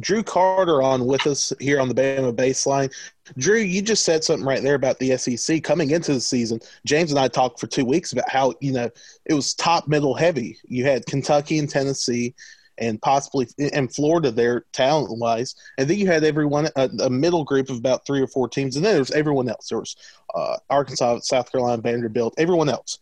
[0.00, 2.92] Drew Carter on with us here on the Bama Baseline.
[3.38, 6.60] Drew, you just said something right there about the SEC coming into the season.
[6.84, 8.90] James and I talked for two weeks about how you know
[9.24, 10.58] it was top middle heavy.
[10.64, 12.34] You had Kentucky and Tennessee,
[12.78, 17.44] and possibly and Florida there talent wise, and then you had everyone a, a, middle
[17.44, 19.68] group of about three or four teams, and then there was everyone else.
[19.68, 19.96] There was
[20.34, 22.98] uh, Arkansas, South Carolina, Vanderbilt, everyone else.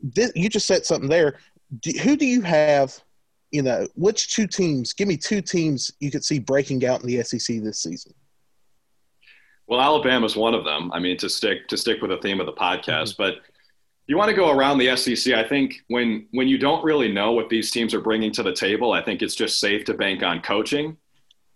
[0.00, 1.38] This, you just said something there.
[1.80, 3.00] Do, who do you have?
[3.50, 4.92] You know, which two teams?
[4.92, 8.12] Give me two teams you could see breaking out in the SEC this season.
[9.66, 10.90] Well, Alabama's one of them.
[10.92, 13.22] I mean, to stick to stick with the theme of the podcast, mm-hmm.
[13.22, 13.34] but
[14.06, 15.34] you want to go around the SEC.
[15.34, 18.54] I think when when you don't really know what these teams are bringing to the
[18.54, 20.96] table, I think it's just safe to bank on coaching.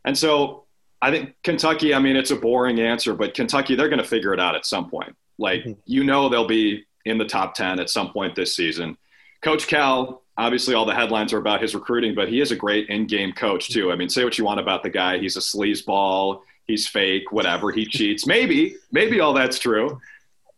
[0.05, 0.65] And so
[1.01, 1.95] I think Kentucky.
[1.95, 4.67] I mean, it's a boring answer, but Kentucky they're going to figure it out at
[4.67, 5.17] some point.
[5.39, 5.81] Like mm-hmm.
[5.87, 8.99] you know, they'll be in the top ten at some point this season.
[9.43, 12.89] Coach Cal, obviously, all the headlines are about his recruiting, but he is a great
[12.89, 13.93] in-game coach too.
[13.93, 17.71] I mean, say what you want about the guy; he's a sleazeball, he's fake, whatever,
[17.71, 18.27] he cheats.
[18.27, 20.01] Maybe, maybe all that's true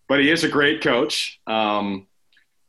[0.09, 1.41] but he is a great coach.
[1.47, 2.07] Um,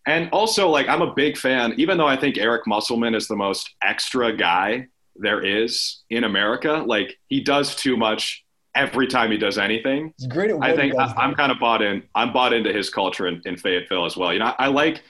[0.07, 3.35] and also, like, I'm a big fan, even though I think Eric Musselman is the
[3.35, 6.83] most extra guy there is in America.
[6.85, 8.45] Like, he does too much
[8.75, 10.13] every time he does anything.
[10.17, 12.03] He's great at I think I, am kind of bought in.
[12.13, 14.31] I'm bought into his culture in, in Fayetteville as well.
[14.31, 15.01] You know, I, I, like.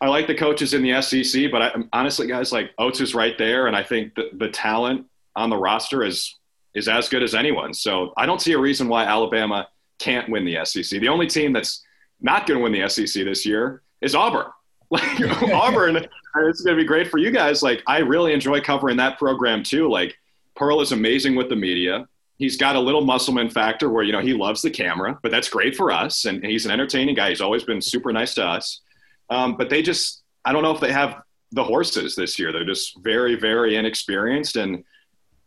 [0.00, 3.36] I like the coaches in the SEC, but I, honestly, guys, like Oats is right
[3.36, 6.36] there, and I think the, the talent on the roster is
[6.74, 7.74] is as good as anyone.
[7.74, 11.00] So I don't see a reason why Alabama can't win the SEC.
[11.00, 11.84] The only team that's
[12.20, 14.46] not going to win the SEC this year is Auburn.
[14.92, 15.20] Like
[15.52, 17.62] Auburn, it's going to be great for you guys.
[17.62, 19.88] Like I really enjoy covering that program too.
[19.88, 20.16] Like
[20.56, 22.08] Pearl is amazing with the media.
[22.38, 25.48] He's got a little Musselman factor where you know he loves the camera, but that's
[25.48, 26.24] great for us.
[26.24, 27.28] And he's an entertaining guy.
[27.28, 28.80] He's always been super nice to us.
[29.30, 31.22] Um, but they just, I don't know if they have
[31.52, 32.52] the horses this year.
[32.52, 34.84] They're just very, very inexperienced and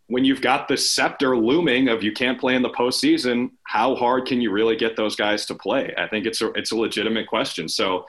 [0.07, 4.27] when you've got the scepter looming of you can't play in the postseason, how hard
[4.27, 5.93] can you really get those guys to play?
[5.97, 7.69] I think it's a it's a legitimate question.
[7.69, 8.05] So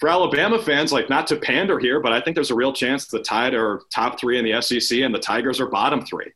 [0.00, 3.06] for Alabama fans, like not to pander here, but I think there's a real chance
[3.06, 6.32] the Tide are top three in the SEC and the Tigers are bottom three.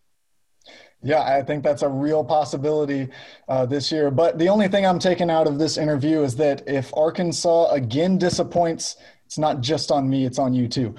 [1.03, 3.09] Yeah, I think that's a real possibility
[3.49, 4.11] uh, this year.
[4.11, 8.19] But the only thing I'm taking out of this interview is that if Arkansas again
[8.19, 10.95] disappoints, it's not just on me; it's on you too.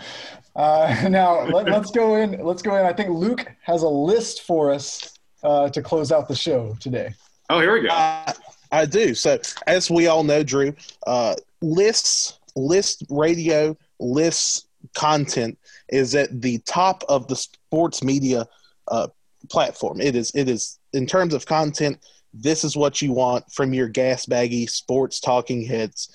[0.56, 2.44] Uh, now let, us go in.
[2.44, 2.86] Let's go in.
[2.86, 7.14] I think Luke has a list for us uh, to close out the show today.
[7.50, 7.90] Oh, here we go.
[7.90, 8.34] Uh,
[8.72, 9.14] I do.
[9.14, 9.38] So,
[9.68, 10.74] as we all know, Drew,
[11.06, 15.58] uh, lists, list radio, lists content
[15.90, 18.48] is at the top of the sports media
[18.88, 19.08] uh,
[19.50, 20.02] platform.
[20.02, 20.32] It is.
[20.36, 22.00] It is in terms of content.
[22.34, 26.10] This is what you want from your gas baggy sports talking heads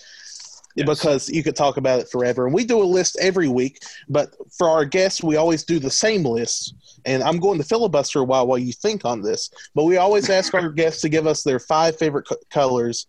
[0.77, 0.87] yes.
[0.87, 2.47] because you could talk about it forever.
[2.47, 5.91] And we do a list every week, but for our guests, we always do the
[5.91, 6.75] same list.
[7.05, 10.29] And I'm going to filibuster a while while you think on this, but we always
[10.31, 13.07] ask our guests to give us their five favorite co- colors,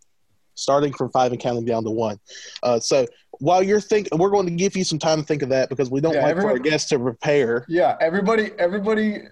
[0.55, 2.19] starting from five and counting down to one.
[2.63, 3.05] Uh, so
[3.39, 5.91] while you're thinking, we're going to give you some time to think of that because
[5.91, 7.65] we don't yeah, like for our guests to prepare.
[7.67, 9.23] Yeah, everybody, everybody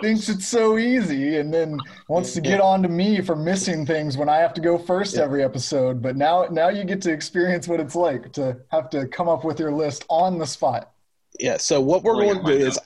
[0.00, 1.78] thinks it's so easy and then
[2.08, 5.16] wants to get on to me for missing things when I have to go first
[5.16, 5.22] yeah.
[5.22, 6.00] every episode.
[6.00, 9.44] But now now you get to experience what it's like to have to come up
[9.44, 10.92] with your list on the spot.
[11.40, 12.78] Yeah, so what we're going to do is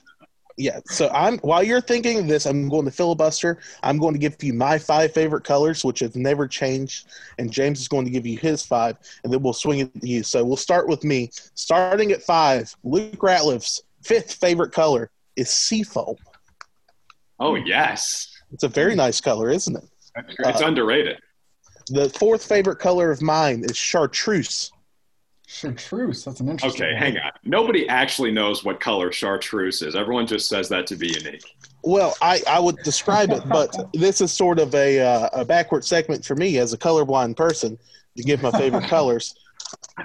[0.59, 3.59] yeah, so I'm while you're thinking of this, I'm going to filibuster.
[3.83, 7.79] I'm going to give you my five favorite colors, which have never changed, and James
[7.79, 10.23] is going to give you his five, and then we'll swing it to you.
[10.23, 11.29] So we'll start with me.
[11.53, 16.15] Starting at five, Luke Ratliff's fifth favorite color is seafoam.
[17.39, 19.83] Oh yes, it's a very nice color, isn't it?
[20.39, 21.19] It's uh, underrated.
[21.89, 24.71] The fourth favorite color of mine is chartreuse.
[25.47, 26.25] Chartreuse.
[26.25, 26.83] That's an interesting.
[26.83, 27.01] Okay, one.
[27.01, 27.31] hang on.
[27.45, 29.95] Nobody actually knows what color chartreuse is.
[29.95, 31.43] Everyone just says that to be unique.
[31.83, 35.85] Well, I, I would describe it, but this is sort of a, uh, a backward
[35.85, 37.77] segment for me as a colorblind person
[38.17, 39.35] to give my favorite colors.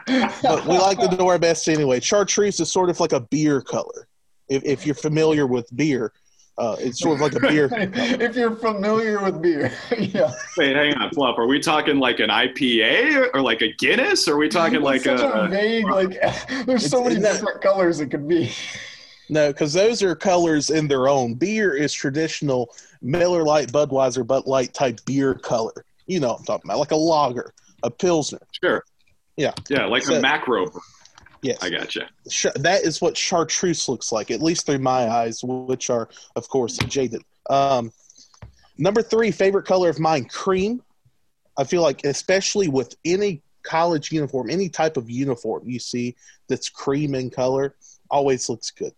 [0.06, 1.98] But we like to do our best anyway.
[1.98, 4.06] Chartreuse is sort of like a beer color.
[4.48, 6.12] If, if you're familiar with beer,
[6.59, 7.68] uh, it's sort of like a beer.
[7.72, 10.32] if you're familiar with beer, yeah.
[10.57, 11.38] Wait, hang on, Fluff.
[11.38, 14.28] Are we talking like an IPA or like a Guinness?
[14.28, 15.86] Or are we talking it's like such a, a vague?
[15.86, 16.20] Like,
[16.66, 18.53] there's so many different colors it could be.
[19.30, 21.34] No, because those are colors in their own.
[21.34, 25.84] Beer is traditional Miller Lite, Budweiser, Bud Light type beer color.
[26.07, 28.40] You know what I'm talking about, like a lager, a pilsner.
[28.62, 28.84] Sure.
[29.36, 29.53] Yeah.
[29.70, 30.70] Yeah, like so, a macro
[31.43, 32.09] Yes, I gotcha.
[32.57, 36.76] That is what chartreuse looks like, at least through my eyes, which are, of course,
[36.78, 37.22] jaded.
[37.51, 37.93] Um,
[38.78, 40.82] number three, favorite color of mine, cream.
[41.59, 46.14] I feel like, especially with any college uniform, any type of uniform you see
[46.49, 47.74] that's cream in color,
[48.09, 48.93] always looks good.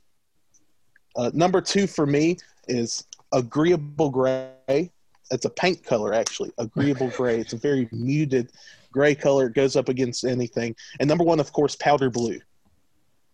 [1.17, 2.37] Uh, number two for me,
[2.69, 4.91] is agreeable gray.
[5.31, 6.53] It's a paint color, actually.
[6.59, 7.41] Agreeable gray.
[7.41, 8.53] It's a very muted
[8.95, 9.47] gray color.
[9.49, 10.75] It goes up against anything.
[11.01, 12.39] And number one, of course, powder blue.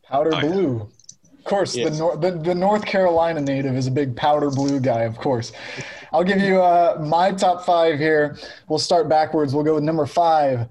[0.02, 0.48] Powder Oh, yeah.
[0.48, 0.88] blue.
[1.38, 1.92] Of course, Yes.
[1.92, 5.02] the, Nor- the the North Carolina native is a big powder blue guy.
[5.02, 5.52] Of course,
[6.12, 8.36] I'll give you uh, my top five here.
[8.68, 9.54] We'll start backwards.
[9.54, 10.66] We'll go with number five,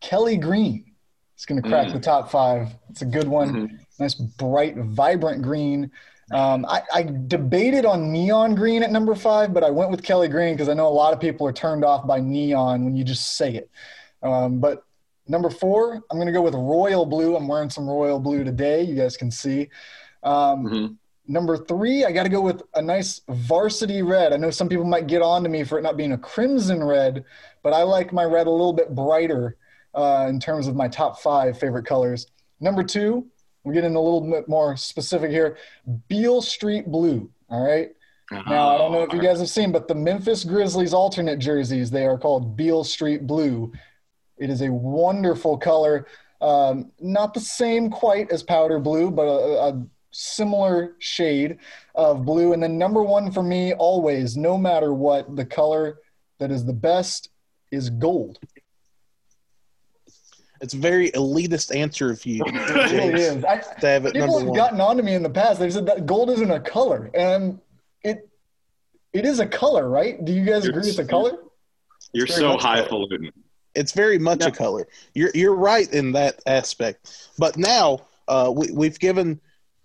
[0.00, 0.84] Kelly Green.
[1.34, 1.92] It's going to crack Mm.
[1.94, 2.68] the top five.
[2.90, 3.48] It's a good one.
[3.68, 3.78] Mhm.
[3.98, 5.90] Nice, bright, vibrant green.
[6.32, 10.28] Um, I, I debated on neon green at number five, but I went with Kelly
[10.28, 13.02] Green because I know a lot of people are turned off by neon when you
[13.04, 13.68] just say it.
[14.22, 14.84] Um, but
[15.26, 17.36] number four, I'm going to go with royal blue.
[17.36, 18.82] I'm wearing some royal blue today.
[18.82, 19.68] You guys can see.
[20.22, 20.96] Um, Mhm.
[21.28, 24.32] Number three, I got to go with a nice varsity red.
[24.32, 26.82] I know some people might get on to me for it not being a crimson
[26.82, 27.24] red,
[27.62, 29.56] but I like my red a little bit brighter
[29.94, 32.26] uh, in terms of my top five favorite colors.
[32.58, 33.26] Number two,
[33.62, 35.56] we're getting a little bit more specific here
[36.08, 37.30] Beale Street Blue.
[37.48, 37.90] All right.
[38.32, 41.90] Now, I don't know if you guys have seen, but the Memphis Grizzlies alternate jerseys,
[41.92, 43.72] they are called Beale Street Blue.
[44.40, 46.06] It is a wonderful color.
[46.40, 51.58] Um, not the same quite as powder blue, but a, a similar shade
[51.94, 52.52] of blue.
[52.54, 55.98] And then number one for me, always, no matter what, the color
[56.38, 57.28] that is the best
[57.70, 58.38] is gold.
[60.62, 63.44] It's a very elitist answer of you, It really James, is.
[63.44, 64.56] I, to have it people have one.
[64.56, 65.58] gotten on to me in the past.
[65.60, 67.58] They've said that gold isn't a color, and
[68.02, 68.28] it
[69.12, 70.22] it is a color, right?
[70.24, 71.32] Do you guys agree it's a color?
[72.12, 72.68] You're It's so much so.
[72.68, 73.30] highfalutin.
[73.74, 74.88] It's very much a color.
[75.14, 77.28] You're you're right in that aspect.
[77.38, 79.40] But now uh, we, we've given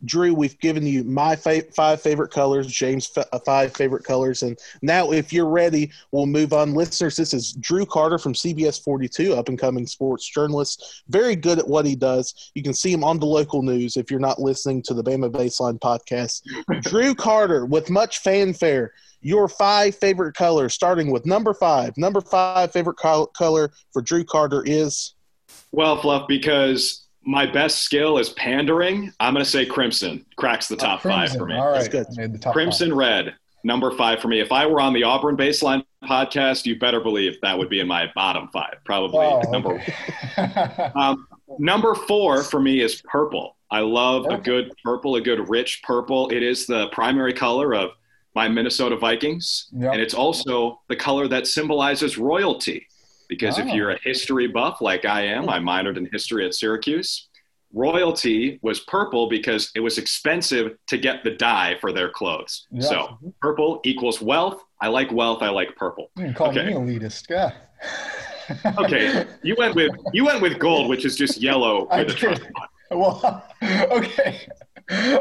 [0.05, 4.43] Drew, we've given you my fa- five favorite colors, James' f- uh, five favorite colors,
[4.43, 6.73] and now if you're ready, we'll move on.
[6.73, 11.59] Listeners, this is Drew Carter from CBS 42, up and coming sports journalist, very good
[11.59, 12.51] at what he does.
[12.55, 15.31] You can see him on the local news if you're not listening to the Bama
[15.31, 16.41] Baseline podcast.
[16.81, 21.97] Drew Carter, with much fanfare, your five favorite colors, starting with number five.
[21.97, 25.15] Number five favorite col- color for Drew Carter is
[25.71, 30.75] Well, Fluff, because my best skill is pandering, I'm going to say Crimson cracks the
[30.75, 31.55] top five for me.
[31.55, 32.07] All right, That's good.
[32.15, 34.39] Made the top Crimson Red, number five for me.
[34.39, 37.87] If I were on the Auburn Baseline podcast, you better believe that would be in
[37.87, 39.43] my bottom five, probably Five.
[39.47, 40.91] Oh, number okay.
[40.95, 41.27] Um,
[41.59, 43.55] number four for me is purple.
[43.71, 46.29] I love a good purple, a good rich purple.
[46.29, 47.91] It is the primary color of
[48.35, 49.93] my Minnesota Vikings, Yep.
[49.93, 52.85] and it's also the color that symbolizes royalty.
[53.27, 53.73] Because if Oh.
[53.73, 55.51] you're a history buff like I am, oh.
[55.51, 57.27] I minored in history at Syracuse.
[57.73, 62.67] Royalty was purple because it was expensive to get the dye for their clothes.
[62.71, 62.81] Yeah.
[62.81, 63.29] So mm-hmm.
[63.41, 64.63] purple equals wealth.
[64.81, 65.41] I like wealth.
[65.41, 66.09] I like purple.
[66.15, 66.65] You can call Okay.
[66.67, 67.29] me elitist.
[67.29, 67.51] Yeah.
[68.77, 72.43] Okay, you went with you went with gold, which is just yellow with a trust
[72.43, 72.53] fund.
[72.91, 74.47] Well, okay.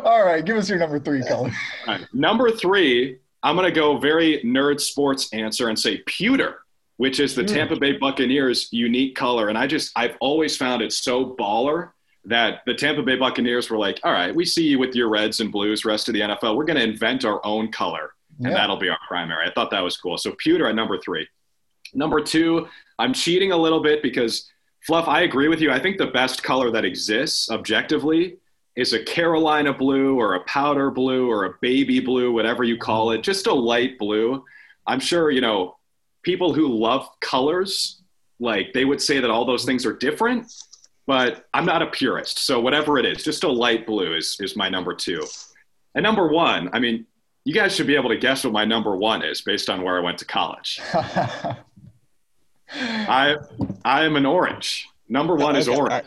[0.05, 0.45] All right.
[0.45, 1.51] Give us your number three color.
[1.89, 2.07] Right.
[2.13, 6.64] Number three, I'm going to go very nerd sports answer and say pewter,
[6.97, 7.55] which is the Pewter.
[7.55, 9.49] Tampa Bay Buccaneers' unique color.
[9.49, 11.91] And I just, I've always found it so baller
[12.25, 15.41] that the Tampa Bay Buccaneers were like, all right, we see you with your reds
[15.41, 16.57] and blues, rest of the NFL.
[16.57, 18.55] We're going to invent our own color, and Yeah.
[18.55, 19.47] that'll be our primary.
[19.47, 20.17] I thought that was cool.
[20.19, 21.27] So pewter at number three.
[21.93, 22.67] Number two,
[22.99, 24.51] I'm cheating a little bit because
[24.87, 25.71] Fluff, I agree with you.
[25.71, 28.37] I think the best color that exists objectively
[28.77, 33.11] is a Carolina blue or a powder blue or a baby blue, whatever you call
[33.13, 34.45] it, just a light blue.
[34.87, 35.77] I'm sure, you know,
[36.25, 38.03] people who love colors,
[38.41, 40.53] like they would say that all those things are different,
[41.07, 42.39] but I'm not a purist.
[42.39, 45.25] So whatever it is, just a light blue is, is my number two.
[45.95, 47.07] And number one, I mean,
[47.45, 49.97] you guys should be able to guess what my number one is based on where
[49.97, 50.81] I went to college.
[52.73, 53.37] I
[53.85, 54.89] I am an orange.
[55.09, 56.07] Number one is orange,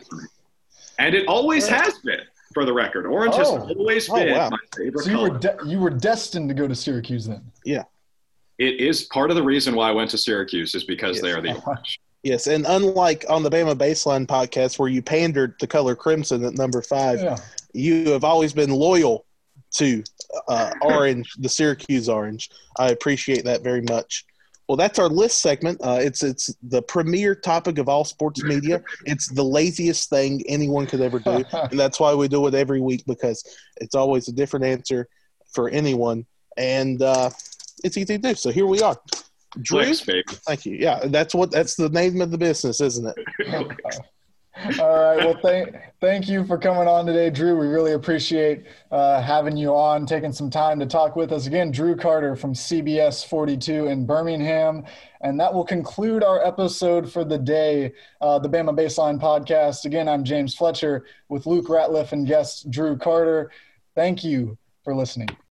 [0.99, 2.21] and it always has been.
[2.53, 3.59] For the record, orange has Oh.
[3.77, 4.49] always Oh, been wow.
[4.49, 5.29] my favorite so you color.
[5.31, 7.43] were de- you were destined to go to Syracuse then.
[8.57, 11.21] It is part of the reason why I went to Syracuse is because Yes.
[11.23, 11.99] they are the orange.
[12.23, 16.53] yes, and unlike on the Bama Baseline podcast where you pandered to color crimson at
[16.55, 17.37] number five, Yeah.
[17.73, 19.25] you have always been loyal
[19.75, 20.03] to
[20.47, 22.49] uh, orange, the Syracuse orange.
[22.79, 24.25] I appreciate that very much.
[24.67, 25.79] Well, that's our list segment.
[25.81, 28.81] Uh, it's it's the premier topic of all sports media.
[29.05, 32.81] It's the laziest thing anyone could ever do, and that's why we do it every
[32.81, 33.45] week because
[33.77, 35.07] it's always a different answer
[35.53, 36.25] for anyone,
[36.57, 37.29] and uh,
[37.83, 38.35] it's easy to do.
[38.35, 38.97] So here we are.
[39.61, 40.23] Drew, Flicks, baby.
[40.45, 40.75] thank you.
[40.75, 43.17] Yeah, that's what that's the name of the business, isn't it?
[44.79, 45.17] All right.
[45.17, 47.57] Well, thank thank you for coming on today, Drew.
[47.57, 51.71] We really appreciate uh, having you on, taking some time to talk with us again.
[51.71, 54.83] Drew Carter from CBS 42 in Birmingham,
[55.21, 59.85] and that will conclude our episode for the day, uh, the Bama Baseline podcast.
[59.85, 63.51] Again, I'm James Fletcher with Luke Ratliff and guest Drew Carter.
[63.93, 65.29] Thank you for listening.